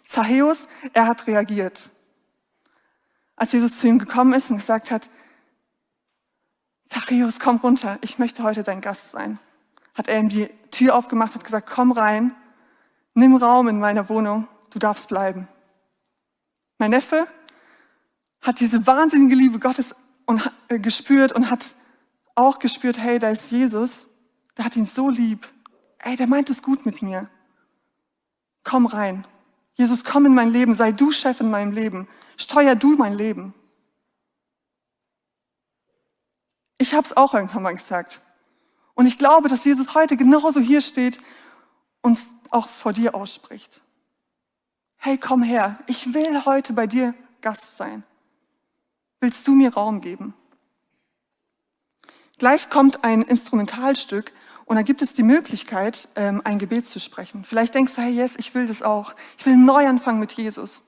Zachäus, 0.06 0.68
er 0.94 1.08
hat 1.08 1.28
reagiert. 1.28 1.90
Als 3.36 3.52
Jesus 3.52 3.80
zu 3.80 3.88
ihm 3.88 4.00
gekommen 4.00 4.34
ist 4.34 4.50
und 4.50 4.58
gesagt 4.58 4.92
hat, 4.92 5.10
Zachäus, 6.86 7.40
komm 7.40 7.58
runter, 7.58 8.00
ich 8.02 8.18
möchte 8.18 8.42
heute 8.44 8.64
dein 8.64 8.82
Gast 8.82 9.12
sein, 9.12 9.38
hat 9.94 10.08
er 10.08 10.20
ihm 10.20 10.30
die 10.30 10.50
Tür 10.72 10.96
aufgemacht, 10.96 11.36
hat 11.36 11.44
gesagt, 11.44 11.70
komm 11.70 11.92
rein, 11.92 12.36
nimm 13.14 13.36
Raum 13.36 13.68
in 13.68 13.80
meiner 13.80 14.10
Wohnung, 14.10 14.48
du 14.70 14.80
darfst 14.80 15.10
bleiben. 15.10 15.48
Mein 16.78 16.92
Neffe 16.92 17.28
hat 18.42 18.60
diese 18.60 18.88
wahnsinnige 18.88 19.36
Liebe 19.36 19.60
Gottes 19.60 19.96
und, 20.26 20.50
äh, 20.70 20.80
gespürt 20.80 21.32
und 21.32 21.50
hat 21.50 21.76
auch 22.36 22.60
gespürt, 22.60 23.02
hey, 23.02 23.20
da 23.20 23.30
ist 23.30 23.52
Jesus, 23.52 24.08
der 24.58 24.66
hat 24.66 24.76
ihn 24.76 24.86
so 24.86 25.10
lieb. 25.10 25.52
Ey, 26.00 26.16
der 26.16 26.28
meint 26.28 26.50
es 26.50 26.64
gut 26.64 26.86
mit 26.86 27.02
mir. 27.02 27.30
Komm 28.64 28.86
rein. 28.86 29.26
Jesus, 29.74 30.04
komm 30.04 30.26
in 30.26 30.36
mein 30.36 30.52
Leben, 30.52 30.76
sei 30.76 30.92
du 30.92 31.12
Chef 31.12 31.42
in 31.42 31.50
meinem 31.50 31.72
Leben, 31.72 32.08
steuer 32.38 32.76
du 32.76 32.96
mein 32.96 33.14
Leben. 33.14 33.54
Ich 36.78 36.94
habe 36.94 37.06
es 37.06 37.16
auch 37.16 37.34
irgendwann 37.34 37.64
mal 37.64 37.76
gesagt. 37.76 38.22
Und 39.00 39.06
ich 39.06 39.18
glaube, 39.18 39.48
dass 39.48 39.64
Jesus 39.64 39.94
heute 39.94 40.18
genauso 40.18 40.60
hier 40.60 40.82
steht 40.82 41.20
und 42.02 42.20
auch 42.50 42.68
vor 42.68 42.92
dir 42.92 43.16
ausspricht. 43.16 43.82
Hey, 44.98 45.18
komm 45.18 45.42
her, 45.42 45.80
ich 45.88 46.14
will 46.14 46.44
heute 46.44 46.74
bei 46.74 46.86
dir 46.86 47.14
Gast 47.40 47.78
sein. 47.78 48.04
Willst 49.22 49.48
du 49.48 49.56
mir 49.56 49.74
Raum 49.74 50.02
geben? 50.02 50.34
Gleich 52.40 52.70
kommt 52.70 53.06
ein 53.06 53.22
Instrumentalstück 53.22 54.34
und 54.66 54.76
dann 54.76 54.84
gibt 54.84 55.02
es 55.02 55.14
die 55.14 55.24
Möglichkeit, 55.24 56.10
ähm, 56.18 56.42
ein 56.44 56.60
Gebet 56.60 56.86
zu 56.86 57.00
sprechen. 57.00 57.46
Vielleicht 57.46 57.76
denkst 57.76 57.96
du, 57.96 58.02
hey, 58.02 58.12
yes, 58.12 58.36
ich 58.38 58.54
will 58.54 58.66
das 58.66 58.82
auch. 58.82 59.16
Ich 59.38 59.46
will 59.46 59.54
einen 59.54 59.64
Neuanfang 59.64 60.20
mit 60.20 60.34
Jesus. 60.34 60.84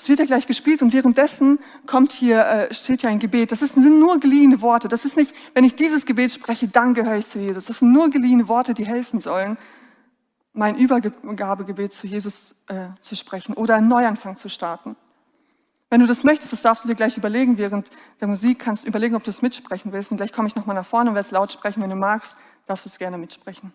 Es 0.00 0.08
wird 0.08 0.18
ja 0.18 0.24
gleich 0.24 0.46
gespielt 0.46 0.80
und 0.80 0.94
währenddessen 0.94 1.58
kommt 1.84 2.12
hier, 2.12 2.46
äh, 2.46 2.72
steht 2.72 3.02
ja 3.02 3.10
ein 3.10 3.18
Gebet. 3.18 3.52
Das 3.52 3.60
sind 3.60 3.76
nur 3.76 4.18
geliehene 4.18 4.62
Worte. 4.62 4.88
Das 4.88 5.04
ist 5.04 5.14
nicht, 5.14 5.34
wenn 5.52 5.62
ich 5.62 5.74
dieses 5.74 6.06
Gebet 6.06 6.32
spreche, 6.32 6.68
dann 6.68 6.94
gehöre 6.94 7.16
ich 7.16 7.26
zu 7.26 7.38
Jesus. 7.38 7.66
Das 7.66 7.80
sind 7.80 7.92
nur 7.92 8.08
geliehene 8.08 8.48
Worte, 8.48 8.72
die 8.72 8.86
helfen 8.86 9.20
sollen, 9.20 9.58
mein 10.54 10.78
Übergabegebet 10.78 11.92
zu 11.92 12.06
Jesus 12.06 12.54
äh, 12.68 12.86
zu 13.02 13.14
sprechen 13.14 13.52
oder 13.52 13.74
einen 13.74 13.88
Neuanfang 13.88 14.36
zu 14.36 14.48
starten. 14.48 14.96
Wenn 15.90 16.00
du 16.00 16.06
das 16.06 16.24
möchtest, 16.24 16.54
das 16.54 16.62
darfst 16.62 16.84
du 16.84 16.88
dir 16.88 16.94
gleich 16.94 17.18
überlegen, 17.18 17.58
während 17.58 17.90
der 18.22 18.28
Musik 18.28 18.58
kannst 18.58 18.84
du 18.84 18.88
überlegen, 18.88 19.16
ob 19.16 19.24
du 19.24 19.28
es 19.28 19.42
mitsprechen 19.42 19.92
willst. 19.92 20.10
Und 20.12 20.16
gleich 20.16 20.32
komme 20.32 20.48
ich 20.48 20.56
nochmal 20.56 20.76
nach 20.76 20.86
vorne 20.86 21.10
und 21.10 21.14
werde 21.14 21.26
es 21.26 21.30
laut 21.30 21.52
sprechen. 21.52 21.82
Wenn 21.82 21.90
du 21.90 21.96
magst, 21.96 22.38
darfst 22.64 22.86
du 22.86 22.88
es 22.88 22.98
gerne 22.98 23.18
mitsprechen. 23.18 23.70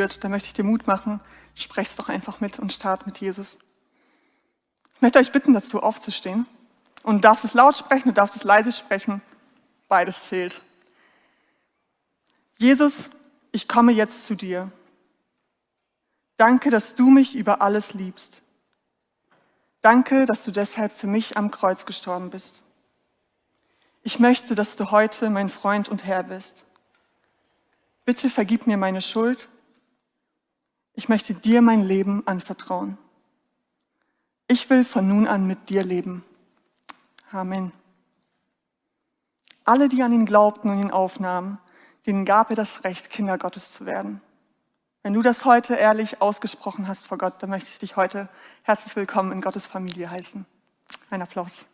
Gespürt, 0.00 0.24
da 0.24 0.28
möchte 0.28 0.46
ich 0.46 0.54
dir 0.54 0.64
Mut 0.64 0.86
machen, 0.86 1.20
sprech's 1.54 1.96
doch 1.96 2.08
einfach 2.08 2.40
mit 2.40 2.58
und 2.58 2.72
start 2.72 3.06
mit 3.06 3.18
Jesus. 3.18 3.58
Ich 4.94 5.02
möchte 5.02 5.18
euch 5.18 5.32
bitten, 5.32 5.52
dazu 5.52 5.82
aufzustehen. 5.82 6.46
Und 7.02 7.16
du 7.16 7.20
darfst 7.20 7.44
es 7.44 7.54
laut 7.54 7.76
sprechen, 7.76 8.08
du 8.08 8.14
darfst 8.14 8.36
es 8.36 8.44
leise 8.44 8.72
sprechen. 8.72 9.20
Beides 9.88 10.28
zählt. 10.28 10.62
Jesus, 12.58 13.10
ich 13.52 13.68
komme 13.68 13.92
jetzt 13.92 14.24
zu 14.24 14.34
dir. 14.34 14.70
Danke, 16.36 16.70
dass 16.70 16.94
du 16.94 17.10
mich 17.10 17.34
über 17.34 17.60
alles 17.62 17.94
liebst. 17.94 18.42
Danke, 19.82 20.26
dass 20.26 20.44
du 20.44 20.50
deshalb 20.50 20.92
für 20.92 21.06
mich 21.06 21.36
am 21.36 21.50
Kreuz 21.50 21.86
gestorben 21.86 22.30
bist. 22.30 22.62
Ich 24.02 24.18
möchte, 24.18 24.54
dass 24.54 24.76
du 24.76 24.90
heute 24.90 25.28
mein 25.30 25.50
Freund 25.50 25.88
und 25.88 26.04
Herr 26.04 26.22
bist. 26.22 26.64
Bitte 28.04 28.30
vergib 28.30 28.66
mir 28.66 28.76
meine 28.76 29.02
Schuld. 29.02 29.48
Ich 31.00 31.08
möchte 31.08 31.32
dir 31.32 31.62
mein 31.62 31.80
Leben 31.80 32.26
anvertrauen. 32.26 32.98
Ich 34.48 34.68
will 34.68 34.84
von 34.84 35.08
nun 35.08 35.26
an 35.26 35.46
mit 35.46 35.70
dir 35.70 35.82
leben. 35.82 36.22
Amen. 37.32 37.72
Alle, 39.64 39.88
die 39.88 40.02
an 40.02 40.12
ihn 40.12 40.26
glaubten 40.26 40.68
und 40.68 40.78
ihn 40.78 40.90
aufnahmen, 40.90 41.58
denen 42.04 42.26
gab 42.26 42.50
er 42.50 42.56
das 42.56 42.84
Recht, 42.84 43.08
Kinder 43.08 43.38
Gottes 43.38 43.72
zu 43.72 43.86
werden. 43.86 44.20
Wenn 45.02 45.14
du 45.14 45.22
das 45.22 45.46
heute 45.46 45.74
ehrlich 45.74 46.20
ausgesprochen 46.20 46.86
hast 46.86 47.06
vor 47.06 47.16
Gott, 47.16 47.42
dann 47.42 47.48
möchte 47.48 47.70
ich 47.70 47.78
dich 47.78 47.96
heute 47.96 48.28
herzlich 48.64 48.94
willkommen 48.94 49.32
in 49.32 49.40
Gottes 49.40 49.64
Familie 49.64 50.10
heißen. 50.10 50.44
Ein 51.08 51.22
Applaus. 51.22 51.64